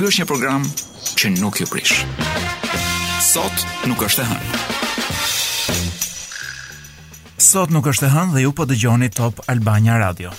[0.00, 0.62] Ky është një program
[1.20, 1.98] që nuk ju prish.
[3.20, 5.80] Sot nuk është e hënë.
[7.44, 10.32] Sot nuk është e hënë dhe ju po dëgjoni Top Albania Radio.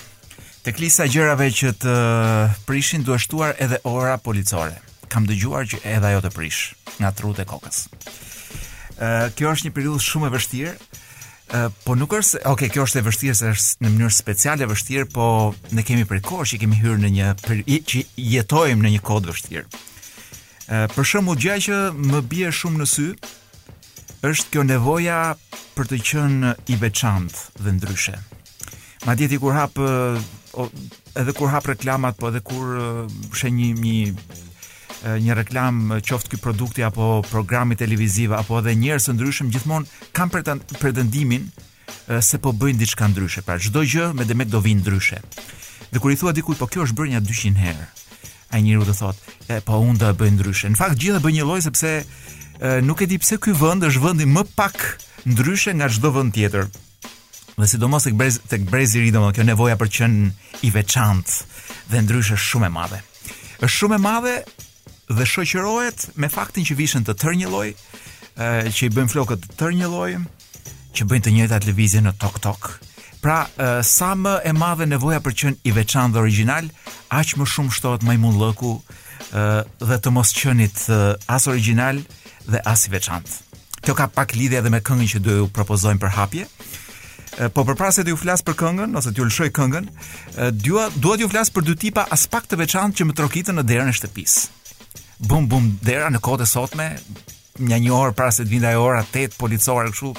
[0.65, 4.79] Tek lista gjërave që të eh, prishin duhet shtuar edhe ora policore.
[5.13, 6.63] Kam dëgjuar që edhe ajo të prish
[6.97, 7.83] nga truti kokës.
[8.97, 10.73] Ë, eh, kjo është një periudhë shumë e vështirë
[11.83, 15.07] po nuk është, Oke, kjo është e vështirë se është në mënyrë speciale e vështirë,
[15.11, 15.25] po
[15.75, 18.03] ne kemi për kohë që kemi hyrë në një për, që
[18.37, 19.65] jetojmë në një kohë vështirë.
[20.71, 21.79] Ë për shembull gjë që
[22.11, 23.07] më bie shumë në sy
[24.31, 25.19] është kjo nevoja
[25.75, 28.15] për të qenë i veçantë dhe ndryshe.
[29.07, 29.81] Madje ti kur hap
[31.19, 33.97] edhe kur hap reklamat, po edhe kur shenjim një
[35.03, 40.41] një reklam qoftë ky produkti apo programi televiziv apo edhe njerëz të ndryshëm gjithmonë kanë
[40.79, 41.47] pretendimin
[42.21, 43.41] se po bëjnë diçka ndryshe.
[43.45, 45.21] Pra çdo gjë me demek do vinë ndryshe.
[45.91, 47.87] Dhe kur i thua dikujt po kjo është bërë një 200 herë,
[48.53, 50.69] ai njeriu do thotë, e po unë do e bëj ndryshe.
[50.71, 52.05] Në fakt gjithë e bëjnë një lloj sepse e,
[52.85, 54.77] nuk e di pse ky vend është vendi më pak
[55.33, 56.69] ndryshe nga çdo vend tjetër.
[57.57, 60.31] Dhe sidomos tek brez tek brezi i domo, kjo nevoja për të qenë
[60.65, 61.53] i veçantë
[61.91, 63.01] dhe ndryshe shumë e madhe.
[63.59, 64.35] Është shumë e madhe
[65.17, 67.71] dhe shoqërohet me faktin që vishën të tërë një lloj,
[68.37, 70.11] ë që i bëjnë flokët të tërë një lloj,
[70.95, 72.69] që bëjnë të njëjtat lëvizje në Tok Tok.
[73.21, 76.69] Pra, e, sa më e madhe nevoja për qenë i veçantë dhe original,
[77.13, 78.73] aq më shumë shtohet më ë
[79.87, 80.75] dhe të mos qenit
[81.29, 81.99] as original
[82.49, 83.37] dhe as i veçantë.
[83.85, 86.47] Kjo ka pak lidhje edhe me këngën që do ju propozojmë për hapje.
[87.53, 89.85] po përpara se të ju flas për këngën ose të ju lëshoj këngën,
[90.51, 93.63] dua dua t'ju ju flas për dy tipa as të veçantë që më trokitën në
[93.63, 94.60] derën e shtëpisë
[95.25, 96.87] bum bum dera në kohët e sotme,
[97.61, 100.13] një një orë para se të vindaj e ora, 8 policore, këshu,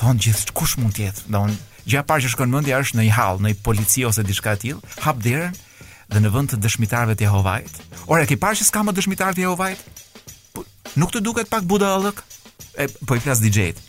[0.00, 1.26] thonë gjithë, kush mund tjetë?
[1.32, 1.58] Dhe unë,
[1.88, 4.80] gjithë parë që shkonë mëndja është në i halë, në i polici ose diçka tjilë,
[5.06, 5.58] hapë derën
[6.10, 7.76] dhe në vënd të dëshmitarve të Jehovait.
[8.10, 10.02] Ora, ke parë që s'ka më dëshmitarve të Jehovait?
[10.54, 10.66] Po,
[10.98, 11.96] nuk të duket pak buda
[12.78, 13.80] E, po i flasë DJ-t.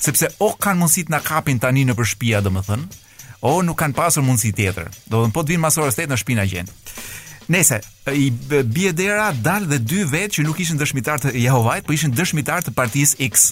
[0.00, 3.96] Sepse o oh, kanë mundësit në kapin tani në përshpia, dhe o oh, nuk kanë
[3.96, 4.86] pasur mundësi tjetër.
[5.10, 6.70] Do po të vinë masorës tjetë në shpina gjenë.
[7.48, 7.80] Nese,
[8.14, 8.28] i
[8.64, 12.60] bie dera dal dhe dy vetë që nuk ishin dëshmitar të Jehovait, por ishin dëshmitar
[12.66, 13.46] të partisë X.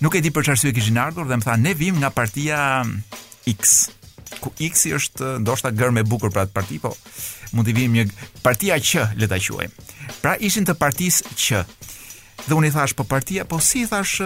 [0.00, 2.60] Nuk e di për çfarë kishin ardhur dhe më tha ne vim nga partia
[3.50, 3.88] X.
[4.38, 6.94] Ku X është ndoshta gërmë e bukur për atë parti, po
[7.50, 8.06] mund të vim një
[8.46, 9.88] partia Q, le ta quajmë.
[10.22, 11.64] Pra ishin të partisë Q.
[12.48, 14.20] Dhe unë i thash po partia, po si i thash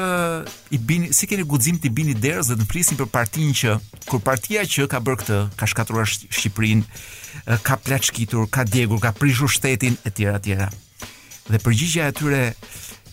[0.75, 3.73] i bini, si keni guxim të bini derës dhe të prisni për partinë që
[4.09, 7.01] kur partia që ka bërë këtë, ka shkatruar Shqipërinë,
[7.67, 10.71] ka plaçkitur, ka djegur, ka prishur shtetin e tjera e
[11.51, 12.43] Dhe përgjigjja e tyre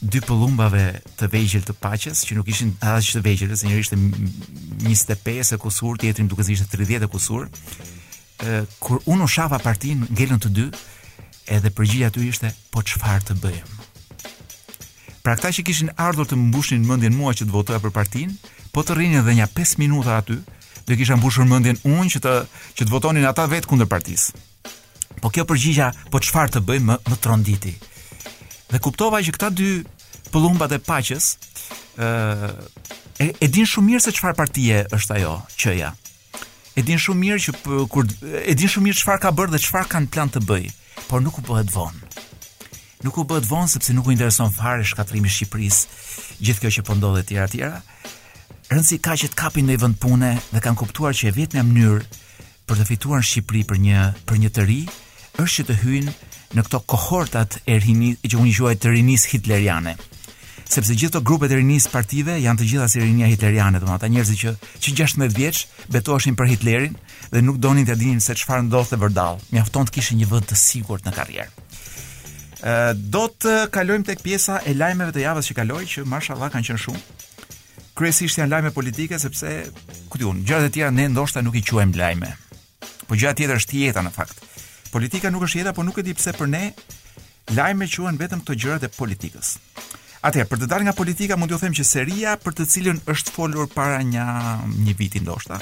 [0.01, 0.83] dy pëllumbave
[1.19, 5.57] të vegjël të paqes, që nuk ishin as të vegjël, se njëri ishte 25 e
[5.59, 7.49] kusur, tjetrin duke se ishte 30 e kusur,
[8.79, 10.69] kur unë u shafa partin, ngelën të dy,
[11.53, 13.80] edhe përgjigja ty ishte, po qëfar të bëjmë?
[15.21, 18.33] Pra këta që kishin ardhur të mbushnin mendjen mua që të votoja për partinë,
[18.73, 20.39] po të rrinin edhe një 5 minuta aty,
[20.87, 22.31] do kisha mbushur mendjen unë që të
[22.79, 24.33] që të votonin ata vetë kundër partisë.
[25.21, 27.75] Po kjo përgjigja, po çfarë të bëjmë më, më tronditi.
[28.73, 29.69] Dhe kuptova që këta dy
[30.33, 31.29] pëllumbat e paqes,
[32.01, 32.49] ë
[33.21, 35.91] e, e din shumë mirë se çfarë partie është ajo që ja.
[36.73, 38.09] E din shumë mirë që kur
[38.41, 40.73] e din shumë mirë çfarë ka bërë dhe çfarë kanë plan të bëjë,
[41.11, 42.09] por nuk u bëhet vonë
[43.03, 46.01] nuk u bëhet vonë sepse nuk u intereson fare shkatrimi i Shqipërisë.
[46.43, 48.59] Gjithë kjo që po ndodh tjera, etj.
[48.71, 51.63] Rëndsi ka që të kapin në vend pune dhe kanë kuptuar që e vetë një
[51.67, 52.21] mënyrë
[52.69, 54.79] për të fituar në Shqipëri për një për një të ri
[55.41, 56.13] është që të hyjnë
[56.55, 59.95] në këto kohortat e rinis që unë quaj të rinis hitleriane.
[60.71, 64.07] Sepse gjithë grupet grupe të rinis partive janë të gjitha si rinia hitleriane, domethënë ata
[64.07, 64.53] njerëz që
[64.85, 66.95] që 16 vjeç betoheshin për Hitlerin
[67.31, 69.43] dhe nuk donin të dinin se çfarë ndodhte vërdall.
[69.51, 71.60] Mjafton të kishin një vend të sigurt në karrierë
[72.95, 76.83] do të kalojmë tek pjesa e lajmeve të javës që kaloi që mashallah kanë qenë
[76.85, 77.01] shumë.
[77.97, 79.51] Kryesisht janë lajme politike sepse,
[80.09, 82.29] ku diun, gjërat e tjera ne ndoshta nuk i quajmë lajme.
[83.09, 84.37] Po gjëra tjetër është jeta në fakt.
[84.93, 86.61] Politika nuk është jeta, por nuk e di pse për ne
[87.57, 89.55] lajme quhen vetëm këto gjërat e politikës.
[90.29, 93.33] Atëherë, për të dalë nga politika mund t'ju them që seria për të cilën është
[93.33, 94.25] folur para një
[94.85, 95.57] një viti ndoshta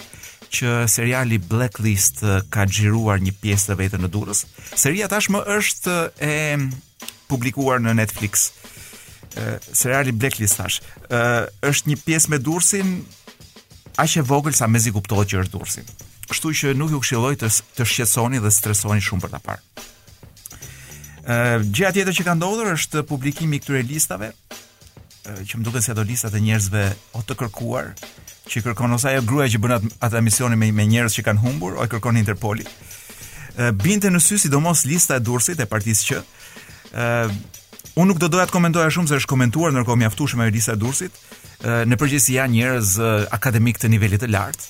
[0.49, 4.43] që seriali Blacklist ka xhiruar një pjesë të vetën në Durrës.
[4.75, 6.33] Seria tashmë është e
[7.31, 8.49] publikuar në Netflix.
[9.37, 10.79] Ë seriali Blacklist tash.
[11.09, 12.93] Ë është një pjesë me Dursin
[14.01, 15.89] aq e vogël sa mezi kuptohet që është Dursin.
[16.29, 19.61] Kështu që nuk ju këshilloj të të shqetësoni dhe stresoni shumë për ta parë.
[21.29, 21.35] Ë
[21.69, 24.31] gjëja tjetër që ka ndodhur është publikimi i këtyre listave
[25.29, 26.83] që më duket se ato listat e njerëzve
[27.19, 27.89] o të kërkuar,
[28.49, 31.43] që kërkon ose ajo gruaj që bën atë, atë emisioni me me njerëz që kanë
[31.43, 32.65] humbur, o e kërkon Interpoli.
[33.83, 36.17] binte në sy sidomos lista e dursit e partisë që
[36.94, 37.30] Uh,
[38.00, 41.13] unë nuk do doja të komentoja shumë se është komentuar ndërkohë mjaftueshëm me Elisa Dursit.
[41.62, 44.65] uh, në përgjithësi janë njerëz uh, akademik të nivelit të lartë.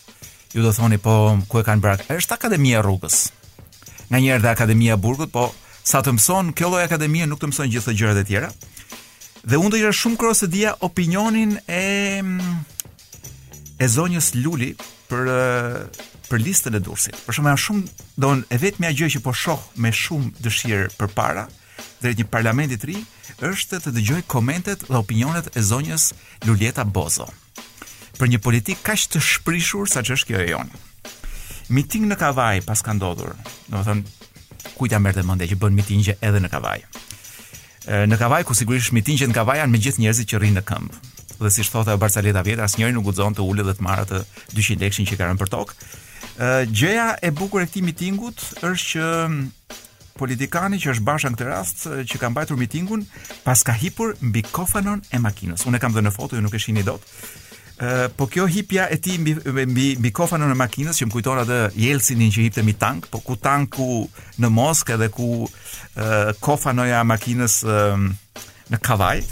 [0.53, 2.07] Ju do thoni po ku e kanë bërë?
[2.17, 3.29] Është Akademia e Rrugës.
[4.09, 5.51] Nga njëherë dhe Akademia e Burgut, po
[5.83, 8.49] sa të mëson kjo lloj akademie nuk të mëson gjithë të gjërat e tjera.
[9.45, 12.21] Dhe unë do shumë kuros të opinionin e
[13.79, 14.75] e zonjës Luli
[15.07, 15.85] për
[16.29, 17.15] për listën e Dursit.
[17.25, 17.87] Për shkak se shumë
[18.17, 21.47] don e vetmja gjë që po shoh me shumë dëshirë përpara
[22.01, 22.97] drejt një parlamenti të ri
[23.49, 26.09] është të dëgjoj komentet dhe opinionet e zonjës
[26.47, 27.27] Luljeta Bozo
[28.19, 30.79] për një politik kaq të shprishur sa që është kjo e jonë.
[31.75, 33.29] Miting në Kavaj pas ka ndodhur,
[33.71, 36.83] do të thënë kujt ja merr të mendje që bën mitingje edhe në Kavaj.
[38.11, 40.99] Në Kavaj ku sigurisht mitingjet në Kavaj janë me gjithë njerëzit që rrinë në këmbë
[41.39, 44.17] dhe si thotë Barcaleta Vjetra, asnjëri nuk guxon të ulë dhe të marrë atë
[44.59, 45.77] 200 lekshin që kanë rënë për tokë.
[46.67, 49.05] Gjëja e bukur e këtij mitingut është që
[50.17, 53.03] politikani që është bashkë në këtë rast që ka mbajtur mitingun
[53.45, 55.65] pas ka hipur mbi kofanon e makinës.
[55.67, 57.05] Unë e kam dhënë në foto, ju nuk e shihni dot.
[57.79, 59.37] Uh, po kjo hipja e ti mbi
[59.71, 63.21] mbi, mbi kofanën e makinës që më kujton atë Jelcinin që hipte mi tank, po
[63.23, 63.85] ku tanku
[64.35, 65.47] në Moskë dhe ku uh,
[66.43, 68.03] kofanoja makinës uh,
[68.73, 69.23] në Kavaj.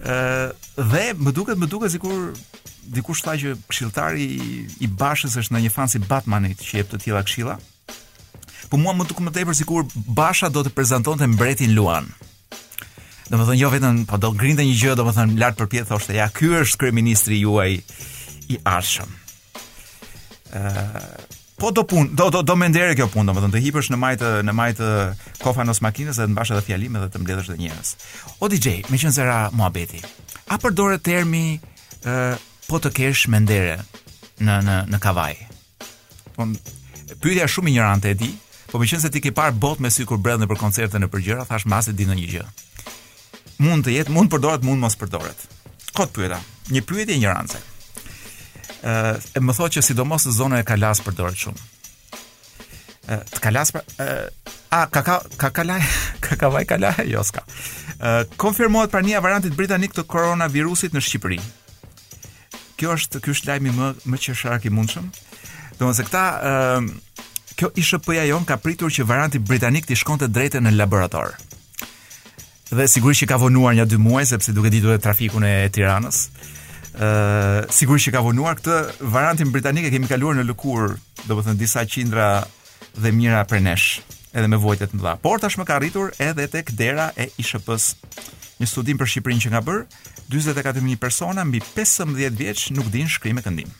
[0.00, 2.32] Ë uh, dhe më duket më duket sikur
[2.96, 4.24] dikush tha që këshilltari
[4.80, 7.58] i bashës është në një fansi Batmanit që jep të tjela këshilla.
[8.72, 12.06] Po mua më duket më tepër sikur Basha do të prezantonte mbretin Luan.
[13.28, 15.68] Do më thënë, jo vetën, po do grindë një gjë, do më thënë, lartë për
[15.74, 19.10] pjetë, thoshte, ja, kjo është kryeministri ministri juaj i arshëm.
[20.56, 20.72] Uh,
[21.60, 23.98] po do punë, do, do, do mendere kjo punë, do më thënë, të hipësh në
[24.06, 24.88] majtë, në majtë
[25.44, 27.90] kofa nësë makines dhe të mbash dhe fjalime dhe të mbledhësh dhe njerëz.
[28.40, 30.00] O DJ, me qënë zera mua beti,
[30.48, 33.76] a përdore termi uh, po të kesh mendere
[34.40, 35.36] në, në, në kavaj?
[36.36, 36.48] Po,
[37.20, 38.32] pyetja shumë injorante e di,
[38.72, 41.10] Po më qenë se ti ke parë bot me sykur bredh në për koncerte në
[41.12, 42.44] përgjera, thash mas di në një gjë.
[43.66, 45.42] Mund të jetë, mund përdoret, mund mos përdoret.
[45.92, 46.38] Kot pyeta,
[46.72, 47.60] një pyetje një rancë.
[48.88, 51.66] Ë, më thotë që sidomos zona e Kalas përdoret shumë.
[53.12, 55.82] Ë, të Kalas, pra, ë, a ka ka ka kalaj,
[56.24, 57.44] ka ka vaj kalaj, jo ska.
[58.00, 61.42] Ë, konfirmohet prania e variantit britanik të koronavirusit në Shqipëri.
[62.80, 65.12] Kjo është, ky është lajmi më më qesharak i mundshëm.
[65.76, 66.62] Domethënë se këta ë
[67.58, 71.32] kjo ishë pëja jon ka pritur që varanti britanik të shkonte drejte në laborator.
[72.72, 76.22] Dhe sigurisht që ka vonuar një dy muaj, sepse duke ditur e trafikun e tiranës.
[76.92, 78.78] Uh, sigurisht që ka vonuar këtë
[79.12, 80.96] varantin britanik e kemi kaluar në lëkur,
[81.26, 82.30] do të thënë disa qindra
[82.96, 84.00] dhe mira për nesh,
[84.32, 85.14] edhe me vojtet në dha.
[85.24, 87.92] Por tashmë ka rritur edhe tek dera e ISHP-s.
[88.60, 89.84] Një studim për Shqipërinë që nga bërë,
[90.32, 93.72] 44.000 persona mbi 15 vjeç nuk din shkrim e këndim.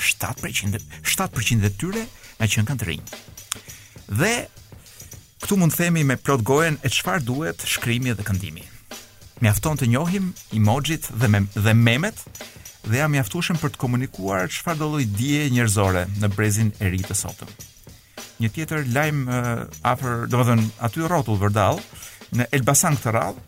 [0.00, 2.02] 7% 7% e tyre
[2.40, 3.18] nga që në kanë të rinjë.
[4.20, 4.30] Dhe
[5.44, 8.64] këtu mund themi me plot gojen e çfarë duhet shkrimi dhe këndimi.
[9.44, 12.24] Mjafton të njohim emojit dhe mem dhe memet
[12.86, 17.02] dhe jam aftushem për të komunikuar qëfar do lloj dije njerëzore në brezin e ri
[17.04, 17.50] të sotëm.
[18.40, 21.80] Një tjetër lajm uh, afër, domethënë aty rrotull vërdall
[22.40, 23.40] në Elbasan këtë radh,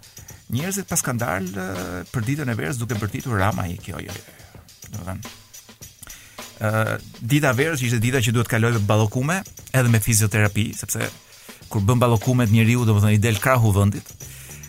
[0.53, 4.13] njerëzit paskandal uh, për ditën e verës duke bërtitur Rama i kjo jo.
[4.93, 5.41] Domethënë
[7.25, 9.39] dita verës ishte dita që duhet kaloj me ballokume
[9.75, 11.09] edhe me fizioterapi sepse
[11.73, 14.05] kur bën ballokumet të njeriu do i del krahu vendit.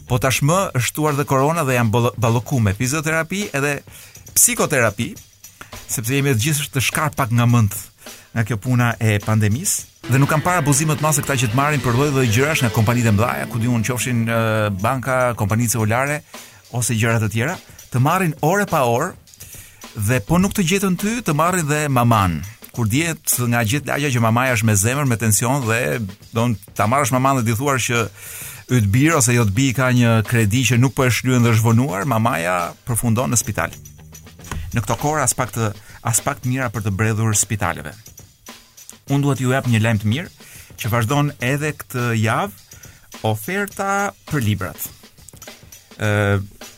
[0.07, 3.79] Po tashmë është shtuar dhe korona dhe janë ballokume, fizioterapi edhe
[4.35, 5.11] psikoterapi
[5.87, 7.75] sepse jemi të gjithë të shkar pak nga mend
[8.33, 11.83] nga kjo puna e pandemisë dhe nuk kam para buzimet mase këta që të marrin
[11.83, 14.25] për lloj dhe gjërash nga kompanitë e mbyllaja, ku diun qofshin
[14.81, 16.21] banka, kompanitë celulare
[16.75, 17.53] ose gjëra të tjera,
[17.93, 19.11] të marrin orë pa orë
[19.95, 22.39] dhe po nuk të gjetën ty të marrin dhe maman
[22.73, 25.99] kur dihet nga gjithë lagja që mamaja është me zemër, me tension dhe
[26.33, 27.99] don ta marrësh maman dhe ti thuar që
[28.73, 31.65] yt bir ose jot bi ka një kredi që nuk po e shlyen dhe është
[31.67, 33.75] vonuar, mamaja përfundon në spital.
[34.73, 35.69] Në këto kohë as pak të
[36.09, 37.93] as pak të mira për të bredhur spitaleve.
[39.13, 40.33] Unë duhet ju jap një lajm të mirë
[40.81, 43.91] që vazhdon edhe këtë javë oferta
[44.31, 44.89] për librat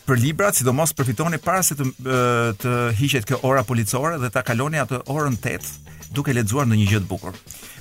[0.06, 2.18] për librat, sidomos përfitoni para se të e,
[2.62, 7.02] të hiqet kjo ora policore dhe ta kaloni atë orën 8 duke lexuar ndonjë gjë
[7.04, 7.34] të bukur.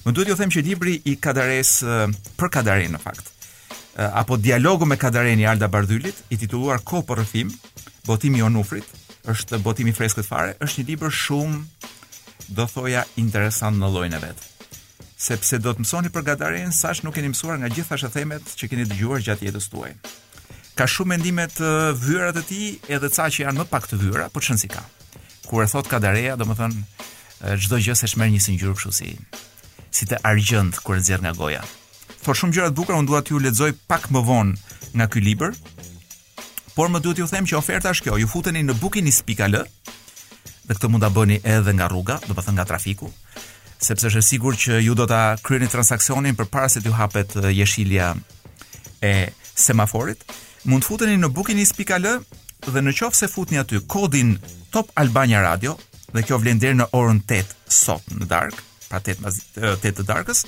[0.05, 1.99] Më duhet t'ju them që libri i Kadares e,
[2.41, 3.29] për Kadarin në fakt.
[3.29, 7.53] E, apo dialogu me Kadarin i Alda Bardhylit, i titulluar Ko për po rrëfim,
[8.09, 8.89] botimi i Onufrit,
[9.35, 11.63] është botimi i freskët fare, është një libër shumë
[12.57, 14.51] do thoja interesant në llojin e vet
[15.25, 18.67] sepse do të mësoni për Gadaren, sa nuk e keni mësuar nga gjithë ashtemet që
[18.69, 19.95] keni dëgjuar gjatë jetës tuaj
[20.79, 21.69] ka shumë mendime të
[22.03, 24.83] vyra të tij edhe ca që janë më pak të vyra, por çon si ka.
[25.47, 29.11] Kur e thot Kadareja, domethënë çdo gjë s'e shmer një si ngjyrë kështu si
[29.95, 31.63] si të argjënt kur nxjerr nga goja.
[32.25, 34.55] Por shumë gjëra të bukura unë dua t'ju lexoj pak më vonë
[34.99, 35.55] nga ky libër.
[36.75, 39.55] Por më duhet ju them që oferta është kjo, ju futeni në bookinis.al
[40.65, 43.11] dhe këtë mund ta bëni edhe nga rruga, do të thënë nga trafiku,
[43.79, 48.15] sepse është e sigurt që ju do ta kryeni transaksionin përpara se t'ju hapet yeshilja
[49.05, 50.25] e semaforit
[50.71, 52.07] mund të futeni në bookingis.al
[52.73, 54.37] dhe në qofë se futni aty kodin
[54.73, 55.75] Top Albania Radio
[56.15, 58.55] dhe kjo vlen deri në orën 8 sot në dark,
[58.89, 60.45] pra 8 të darkës.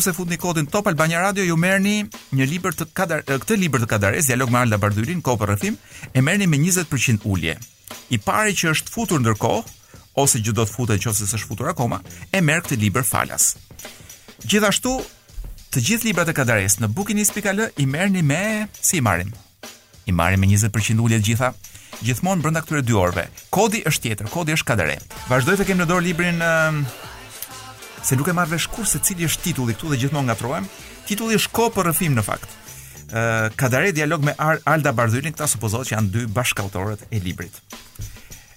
[0.00, 3.86] se futni kodin Top Albania Radio ju merrni një libër të kadar këtë libër të
[3.86, 5.76] kadares dialog me Alda Bardylin, kopër rrëfim,
[6.14, 7.58] e merrni me 20% ulje.
[8.10, 9.68] I pari që është futur ndërkohë
[10.16, 12.00] ose që do të futet nëse s'është futur akoma,
[12.32, 13.56] e merr këtë libër falas.
[14.48, 14.96] Gjithashtu,
[15.70, 19.30] të gjithë librat e kadares në bookingis.al i merrni me si i marrin?
[20.06, 21.52] i marrin me 20% ulje të gjitha.
[22.06, 23.26] Gjithmonë brenda këtyre 2 orëve.
[23.52, 24.96] Kodi është tjetër, kodi është kadere.
[25.28, 27.00] Vazhdoj të kem në dorë librin uh,
[28.06, 30.68] se nuk e marr vesh se cili është titulli këtu dhe gjithmonë ngatrohem.
[31.06, 32.48] Titulli është Ko për rrëfim në fakt.
[33.10, 37.18] Ë ehm, uh, dialog me Ar Alda Bardhylin, këta supozohet që janë dy bashkautorët e
[37.18, 37.54] librit.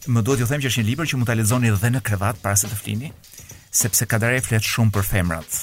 [0.08, 2.38] Më duhet ju them që është një libër që mund ta lexoni edhe në krevat
[2.44, 3.10] para se të flini,
[3.74, 5.62] sepse Kadare flet shumë për femrat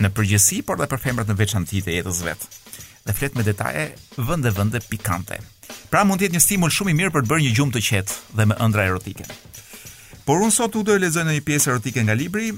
[0.00, 2.48] në përgjithësi, por edhe për femrat në veçantëti të jetës vet
[3.04, 5.38] dhe flet me detaje vende vende pikante.
[5.90, 7.82] Pra mund të jetë një stimul shumë i mirë për të bërë një gjumë të
[7.86, 9.26] qetë dhe me ëndra erotike.
[10.26, 12.52] Por unë sot u do të lexoj një pjesë erotike nga libri.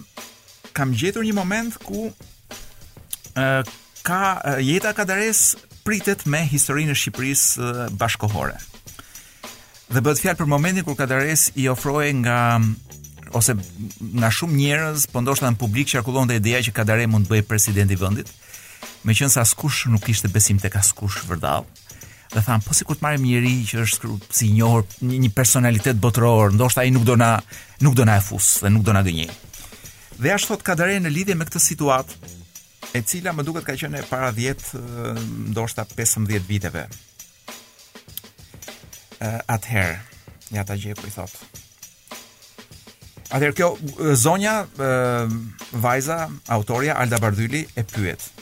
[0.77, 2.11] Kam gjetur një moment ku
[3.39, 3.65] ë
[4.05, 8.59] ka jeta kadares pritet me historinë e Shqipërisë bashkohore.
[9.93, 12.59] Dhe bëhet fjalë për momentin kur Kadares i ofroi nga
[13.37, 13.53] ose
[14.15, 17.97] nga shumë njerëz, po ndoshta në publik qarkullonte ideja që Kadare mund të bëjë presidenti
[17.97, 18.31] i vendit
[19.05, 21.67] me qënë sa askush nuk ishte besim të ka askush vërdal,
[22.35, 25.31] dhe thamë, po si kur të marim njëri që është kërë si njohër, një, një
[25.37, 27.33] personalitet botëror, ndoshtë a i nuk do, na,
[27.85, 29.29] nuk do na e fusë dhe nuk do na dë
[30.15, 32.29] Dhe ashtë thotë ka dërejë në lidhje me këtë situatë,
[32.95, 34.77] e cila më duket ka qenë e para 10,
[35.51, 36.85] ndoshtë a 15 viteve.
[39.21, 39.97] Atëherë,
[40.55, 41.65] një ata gjithë për i thotë.
[43.35, 44.55] Atëherë, kjo zonja,
[45.75, 48.34] vajza, autoria, Alda Bardyli, e pyetë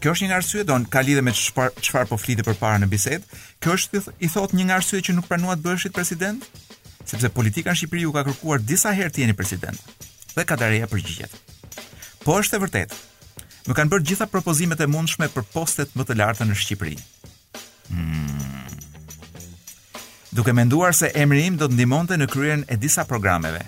[0.00, 3.40] kjo është një nga arsyet don ka lidhje me çfarë po flitet përpara në bisedë.
[3.62, 6.44] Kjo është i thot një nga arsyet që nuk pranuat bëheshit president,
[7.08, 9.78] sepse politika në Shqipëri u ka kërkuar disa herë të jeni president.
[10.34, 11.32] Dhe ka dareja përgjigjet.
[12.24, 13.00] Po është e vërtetë.
[13.66, 16.98] Më kanë bërë gjitha propozimet e mundshme për postet më të larta në Shqipëri.
[17.90, 18.40] Hmm.
[20.34, 23.60] Duke menduar se emri im do të ndihmonte në kryerjen e disa programeve,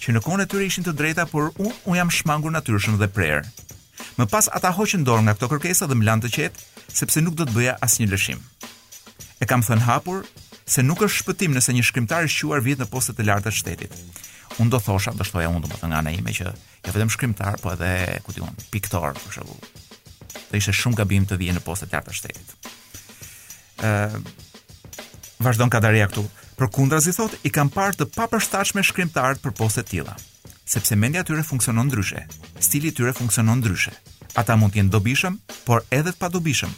[0.00, 3.10] që në kohën e tyre ishin të drejta, por unë un jam shmangur natyrshëm dhe
[3.12, 3.44] prerë.
[4.14, 7.34] Më pas ata hoqën dorë nga këto kërkesa dhe më lanë të qetë, sepse nuk
[7.38, 8.42] do të bëja asnjë lëshim.
[9.42, 10.22] E kam thënë hapur
[10.70, 13.52] se nuk është shpëtim nëse një shkrimtar i shquar vjet në postë të lartë të
[13.58, 13.96] shtetit.
[14.62, 16.52] Unë do thosha, do thoja unë thënë nga ana ime që jo
[16.84, 17.90] ja vetëm shkrimtar, po edhe
[18.22, 19.66] ku ti unë, piktor për shembull.
[20.46, 22.48] Do ishte shumë gabim të vijë në postë të lartë të shtetit.
[23.82, 24.14] ë uh,
[25.42, 26.22] Vazhdon Kadaria këtu.
[26.54, 30.14] Përkundrazi thotë, i kam parë të papërshtatshme shkrimtarët për postë të tilla
[30.74, 32.26] sepse mendja tyre funksionon ndryshe.
[32.66, 33.92] Stili i tyre funksionon ndryshe.
[34.38, 36.72] Ata mund të jenë dobishëm, por edhe të padobishëm.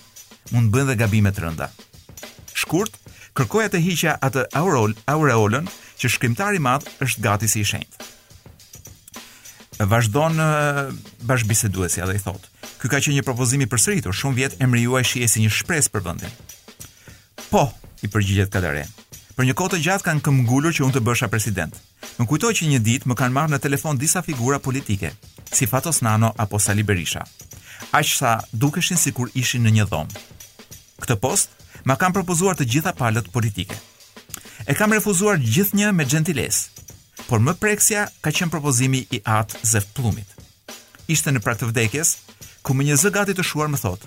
[0.53, 1.71] Mund bëjnë dhe gabime të rënda.
[2.53, 2.93] Shkurt,
[3.37, 5.69] kërkoja të hiqja atë aurol, aureolën
[6.01, 8.13] që shkrimtari i madh është gati si i shenjtë.
[9.89, 10.39] Vazhdon
[11.29, 12.47] bashbiseduesi dhe i thot:
[12.81, 15.93] "Ky ka qenë një propozim i përsëritur, shumë vjet emri juaj shiesi si një shpresë
[15.93, 16.33] për vendin."
[17.51, 17.65] Po,
[18.05, 18.87] i përgjigjet Kadare.
[19.37, 21.77] Për një kohë të gjatë kanë këmbgulur që unë të bësha president.
[22.19, 25.11] Më kujtoj që një ditë më kanë marrë në telefon disa figura politike,
[25.53, 27.25] si Fatos Nano apo Sali Berisha.
[27.97, 30.23] Aq sa dukeshin sikur ishin në një dhomë.
[31.03, 31.53] Këtë post
[31.85, 33.77] ma kanë propozuar të gjitha palët politike.
[34.67, 36.65] E kam refuzuar gjithnjë me gentiles.
[37.27, 40.29] Por më preksja ka qenë propozimi i atë Zef Plumit.
[41.11, 42.17] Ishte në prag të vdekjes,
[42.63, 44.03] ku më një zë gati të shuar më thot: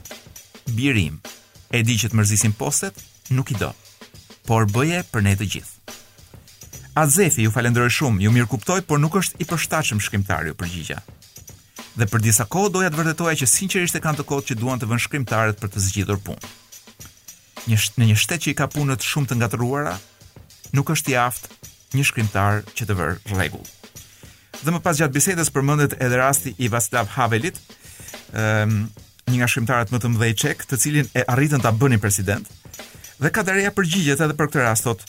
[0.80, 1.22] "Birim,
[1.72, 2.96] e di që të mërzisin postet,
[3.30, 3.72] nuk i do.
[4.48, 5.79] Por bëje për ne të gjithë."
[6.98, 11.00] Azefi ju falenderoj shumë, ju mirë kuptoj, por nuk është i përshtatshëm shkrimtarëve përgjigja.
[12.00, 14.82] Dhe për disa kohë doja të vërtetoja që sinqerisht e kanë të kohët që duan
[14.82, 16.56] të vënë shkrimtarët për të zgjidhur punë.
[17.68, 19.96] në një shtet që i ka punët shumë të ngatëruara,
[20.74, 21.48] nuk është i aftë
[21.98, 23.68] një shkrimtar që të vër rregull.
[24.64, 29.38] Dhe më pas gjatë bisedës përmendet edhe rasti i Václav Havelit, ëm ehm, um, një
[29.38, 32.48] nga shkrimtarët më të mëdhej çek, të cilin e arritën ta bënin president.
[33.22, 35.06] Dhe Kadareja përgjigjet edhe për këtë rast, thotë,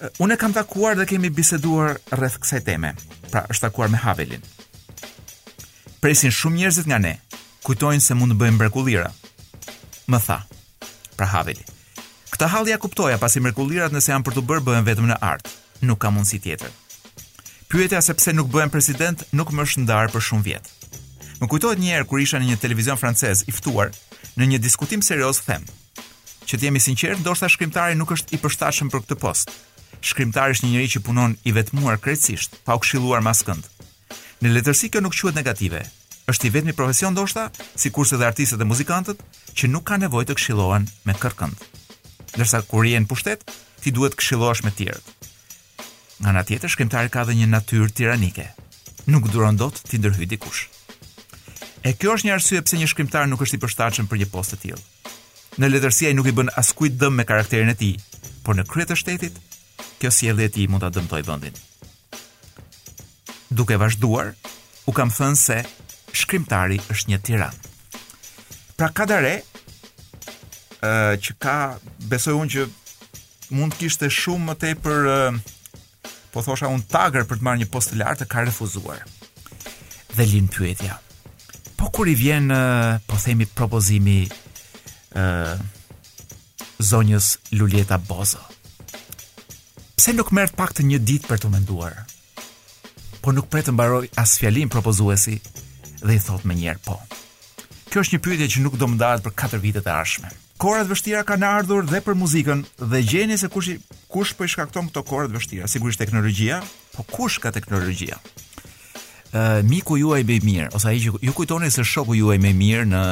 [0.00, 2.92] Eh, unë kam takuar dhe kemi biseduar rreth kësaj teme.
[3.30, 4.42] Pra, është takuar me Havelin.
[6.00, 7.14] Presin shumë njerëzit nga ne,
[7.66, 9.10] kujtojnë se mund të bëjmë mrekullira.
[10.10, 10.38] Më tha,
[11.16, 11.62] pra Haveli.
[12.32, 15.48] Këtë hallja kuptoja pasi mrekullirat nëse janë për të bërë bëhen vetëm në art,
[15.84, 16.72] nuk ka mundësi tjetër.
[17.70, 20.70] Pyetja se pse nuk bëhen president nuk më është për shumë vjet.
[21.40, 23.92] Më kujtohet një herë kur isha në një televizion francez i ftuar
[24.36, 25.62] në një diskutim serioz them,
[26.48, 29.52] që të jemi sinqertë, ndoshta shkrimtari nuk është i përshtatshëm për këtë post,
[30.00, 33.66] Shkrimtari është një njerëz që punon i vetmuar krejtësisht, pa u këshilluar maskënd.
[34.40, 35.82] Në letërsi kjo nuk quhet negative.
[36.30, 39.20] Është i vetmi profesion ndoshta, sikurse dhe artistët dhe muzikantët,
[39.56, 41.64] që nuk kanë nevojë të këshillohen me kërkënd.
[42.36, 43.44] Ndërsa kur je në pushtet,
[43.82, 45.04] ti duhet të këshillohesh me tjerët.
[46.20, 48.46] Nga ana tjetër, shkrimtari ka dhe një natyrë tiranike.
[49.12, 50.62] Nuk duron dot të ndërhyj dikush.
[51.84, 54.56] E kjo është një arsye pse një shkrimtar nuk është i përshtatshëm për një postë
[54.56, 54.82] të tillë.
[55.60, 57.96] Në letërsi ai nuk i bën askujt dëm me karakterin e tij,
[58.44, 59.36] por në krye të shtetit
[59.98, 61.54] kjo si e tij mund ta dëmtoj vendin.
[63.48, 64.34] Duke vazhduar,
[64.86, 65.60] u kam thënë se
[66.16, 67.56] shkrimtari është një tiran.
[68.78, 69.32] Pra ka dare
[70.84, 71.56] ë që ka
[72.10, 72.64] besoj unë që
[73.58, 75.08] mund kishte shumë më tepër
[76.30, 79.02] po thosha un tagër për të marrë një post lartë ka refuzuar.
[80.14, 81.00] Dhe lin pyetja.
[81.78, 82.52] Po kur i vjen
[83.10, 85.26] po themi propozimi ë
[86.80, 88.40] zonjës Luljeta Bozo.
[90.00, 91.92] Se nuk merr pak të një ditë për të menduar?
[93.20, 95.34] Por nuk pretë mbaroj as fjalim propozuesi
[96.00, 96.94] dhe i thot më njerë po.
[97.92, 100.30] Kjo është një pyetje që nuk do më dalë për 4 vitet e arshme.
[100.62, 103.74] Korat vështira kanë ardhur dhe për muzikën dhe gjeni se kush,
[104.14, 106.62] kush për po i shkakton këto korat vështira, sigurisht teknologjia,
[106.96, 108.16] po kush ka teknologjia?
[109.36, 112.54] Uh, miku juaj me mirë, ose a i që ju kujtoni se shoku juaj me
[112.56, 113.04] mirë në,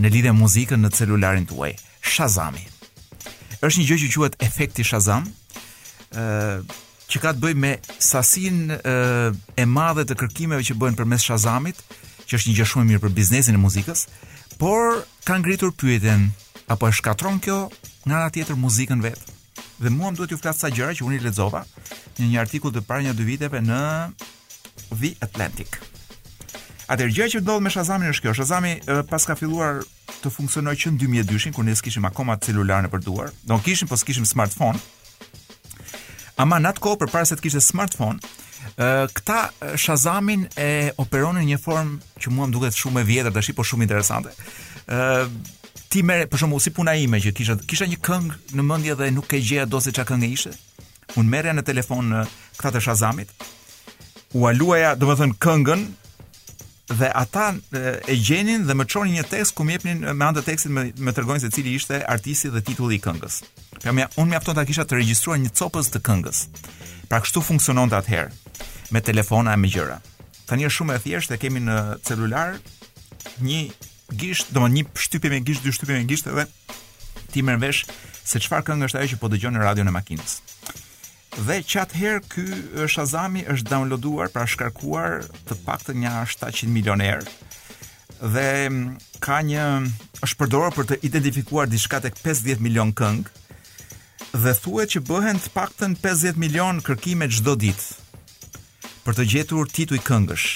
[0.00, 2.64] në lidhe muzikën në celularin të uaj, Shazami.
[3.64, 5.26] është një gjë që quet efekti Shazam,
[6.14, 11.76] që ka të bëjë me sasinë e madhe të kërkimeve që bëhen përmes Shazamit,
[12.26, 14.06] që është një gjë shumë e mirë për biznesin e muzikës,
[14.58, 16.30] por kanë ngritur pyetjen,
[16.68, 17.66] apo e shkatron kjo
[18.06, 19.20] nga ana tjetër muzikën vet?
[19.78, 21.60] Dhe mua më duhet ju flas sa gjëra që unë i lexova
[22.16, 23.78] në një artikull të para një dy viteve në
[24.96, 25.76] The Atlantic.
[26.86, 28.34] Atëherë gjëja që ndodh me Shazamin është kjo.
[28.38, 28.72] Shazami
[29.10, 29.82] pas ka filluar
[30.22, 33.98] të funksionojë që në 2002-shin kur ne s'kishim akoma celular në përduar, do kishim po
[33.98, 34.78] s'kishim smartphone.
[36.40, 38.32] Ama në atë kohë për parë se të kishtë smartphone,
[39.16, 39.36] këta
[39.80, 40.68] Shazamin e
[41.00, 44.32] operonin në një formë që mua më duket shumë e vjetër tash, po shumë interesante.
[44.86, 45.28] ë
[45.90, 49.08] ti merr për shembull si puna ime që kisha kisha një këngë në mendje dhe
[49.14, 50.50] nuk e gjeja dosi çka këngë ishte.
[51.16, 52.24] Unë merrja në telefon në
[52.58, 53.30] këta të Shazamit.
[54.36, 55.84] U aluaja, domethënë këngën
[57.00, 57.52] dhe ata
[58.10, 60.84] e gjenin dhe më çonin një tekst ku më jepnin me anë të tekstit më
[61.00, 63.40] më tregojnë se cili ishte artisti dhe titulli i këngës.
[63.84, 66.42] Ja, më unë mjafton të kisha të regjistruar një copës të këngës.
[67.10, 68.52] Pra kështu funksionon të atëherë,
[68.94, 69.98] me telefona e me gjëra.
[70.46, 72.56] Ta shumë e thjeshtë e kemi në celular
[73.42, 73.60] një
[74.16, 76.46] gisht, do më një shtypje me gisht, dy shtypje me gisht edhe
[77.34, 77.84] ti merr vesh
[78.24, 80.36] se qëfar këngë është ajo që po dëgjonë në radio në makinës.
[81.36, 87.26] Dhe që atëherë kë shazami është downloaduar, pra shkarkuar të pak të një 700 milionerë
[88.32, 89.64] dhe mm, ka një
[90.24, 93.28] është përdorur për të identifikuar diçka tek 50 milion këngë,
[94.42, 98.20] dhe thuhet që bëhen të paktën 50 milion kërkime çdo ditë
[99.06, 100.46] për të gjetur tituj këngësh.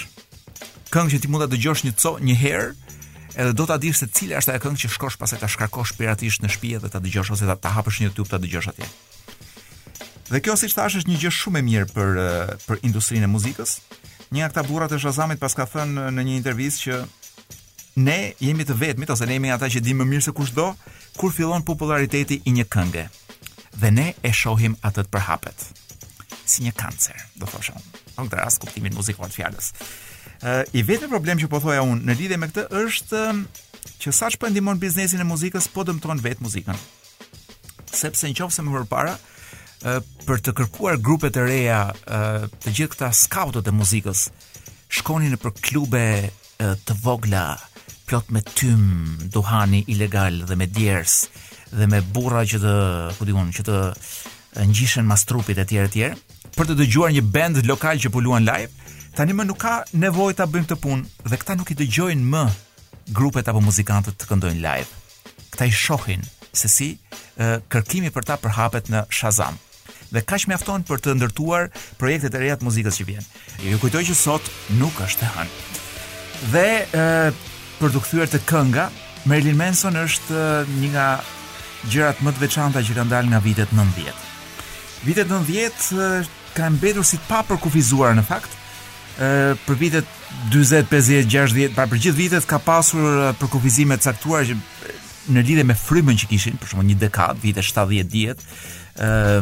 [0.91, 2.71] Këngë që ti mund ta dëgjosh një co një herë,
[3.39, 5.93] edhe do ta dish se cila është ajo këngë që shkosh pas e ta shkarkosh
[5.97, 8.89] piratisht në shtëpi dhe ta dëgjosh ose ta, hapësh një YouTube ta dëgjosh atje.
[10.31, 12.21] Dhe kjo siç thash është një gjë shumë e mirë për
[12.67, 13.77] për industrinë e muzikës.
[14.35, 17.01] Një nga këta burrat e Shazamit pas ka thënë në një intervistë që
[18.07, 20.73] ne jemi të vetmit ose ne jemi ata që dimë më mirë se kushdo
[21.23, 23.07] kur fillon popullariteti i një këngë
[23.81, 25.65] dhe ne e shohim atë të përhapet.
[26.51, 27.89] Si një kancer, do thosha unë.
[28.19, 29.73] Nuk të rast kuptimin muzikor të fjalës.
[30.45, 33.43] Uh, I vetë problem që po thoja unë në lidhe me këtë është uh,
[34.03, 36.81] që sa që përndimon biznesin e muzikës, po dëmëton vetë muzikën.
[37.91, 42.75] Sepse në qofë se më përpara, uh, për të kërkuar grupet e reja uh, të
[42.77, 44.27] gjithë këta skautët e muzikës,
[45.01, 46.33] shkoni në për klube uh,
[46.85, 47.47] të vogla,
[48.11, 48.85] plot me tym,
[49.33, 52.73] duhani, ilegal dhe me djersë, dhe me burra që të,
[53.19, 53.83] ku diun, që të
[54.71, 56.13] ngjishen mas trupit e tjerë e
[56.57, 58.73] për të dëgjuar një band lokal që puluan live.
[59.15, 62.43] Tani më nuk ka nevojë ta bëjmë të punë dhe këta nuk i dëgjojnë më
[63.15, 64.91] grupet apo muzikantët të këndojnë live.
[65.55, 66.91] Këta i shohin se si
[67.39, 69.59] e, kërkimi për ta përhapet në Shazam.
[70.11, 73.27] Dhe kaq mjafton për të ndërtuar projektet e reja të muzikës që vjen.
[73.63, 75.59] Ju kujtoj që sot nuk është e hënë.
[76.51, 77.05] Dhe e,
[77.79, 78.89] për të kthyer te kënga,
[79.31, 80.43] Marilyn Manson është
[80.81, 81.09] një nga
[81.89, 84.25] gjërat më të veçanta që kanë dalë nga vitet 90.
[85.07, 88.57] Vitet 90 kanë mbetur si të papërkufizuar në fakt.
[89.21, 90.17] Ëh për vitet
[90.53, 94.59] 40, 50, 60, pa për gjithë vitet ka pasur përkufizime të caktuara që
[95.35, 98.45] në lidhje me frymën që kishin, për shembull një dekadë, vitet 70 diet,
[99.05, 99.41] ëh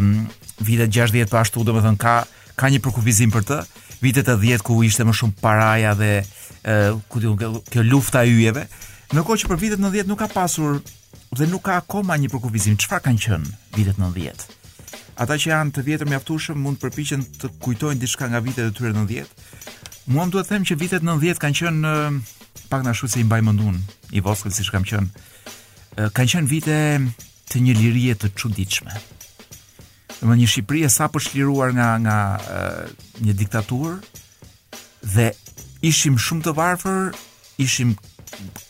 [0.66, 2.16] vitet 60 po ashtu, domethënë ka
[2.58, 3.60] ka një përkufizim për të.
[3.98, 6.08] Vitet e 10 ku ishte më shumë paraja dhe
[6.62, 8.64] ëh ku diun kjo lufta e yjeve.
[9.14, 10.78] Në kohë që për vitet 90 nuk ka pasur
[11.36, 14.46] dhe nuk ka akoma një përkufizim çfarë kanë qenë vitet 90.
[15.22, 18.74] Ata që janë të vjetër mjaftueshëm mund të përpiqen të kujtojnë diçka nga vitet e
[18.76, 19.26] tyre 90.
[20.14, 23.76] Muam duhet të them që vitet 90 kanë qenë pak na se i mbaj mendun
[24.16, 25.08] i voskull siç kam thënë.
[26.14, 26.78] kanë qenë vite
[27.50, 28.92] të një lirie të çuditshme.
[30.22, 32.16] Në një Shqipëri e sapo çliruar nga nga
[33.24, 33.98] një diktaturë
[35.14, 35.28] dhe
[35.86, 37.10] ishim shumë të varfër,
[37.62, 37.94] ishim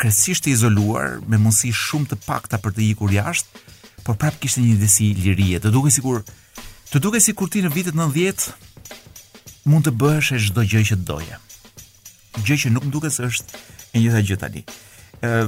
[0.00, 3.62] krejtësisht të izoluar, me mundësi shumë të pakta për të ikur jashtë,
[4.06, 5.60] por prap kishte një ndesi lirie.
[5.62, 6.22] Të duke sikur
[6.90, 11.40] të duke sikur ti në vitet 90 mund të bëhesh çdo gjë që doje.
[12.40, 13.64] Gjë që nuk duket se është
[13.96, 14.62] e njëjta gjë tani.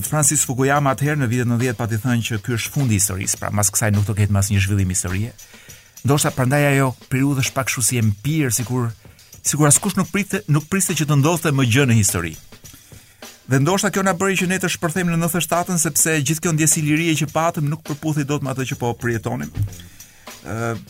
[0.03, 3.53] Francis Fukuyama atëherë në vitet 90 pati thënë që ky është fundi i historisë, pra
[3.55, 5.31] mas kësaj nuk do ketë mas një zhvillim historie.
[6.05, 8.91] Ndoshta prandaj ajo periudhë është pak kështu si empir, sikur
[9.47, 12.35] sikur askush nuk pritte, nuk priste që të ndodhte më gjë në histori.
[13.51, 16.83] Dhe ndoshta kjo na bëri që ne të shpërthejmë në 97 sepse gjithë kjo ndjesi
[16.87, 19.51] lirie që patëm nuk përputhi dot me atë që po përjetonim.
[20.47, 20.83] Ë uh,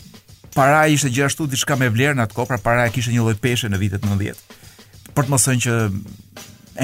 [0.53, 3.69] para ishte gjithashtu diçka me vlerë në atë kohë, pra para kishte një lloj peshe
[3.73, 4.45] në vitet 90.
[5.17, 5.75] Për të mos thënë që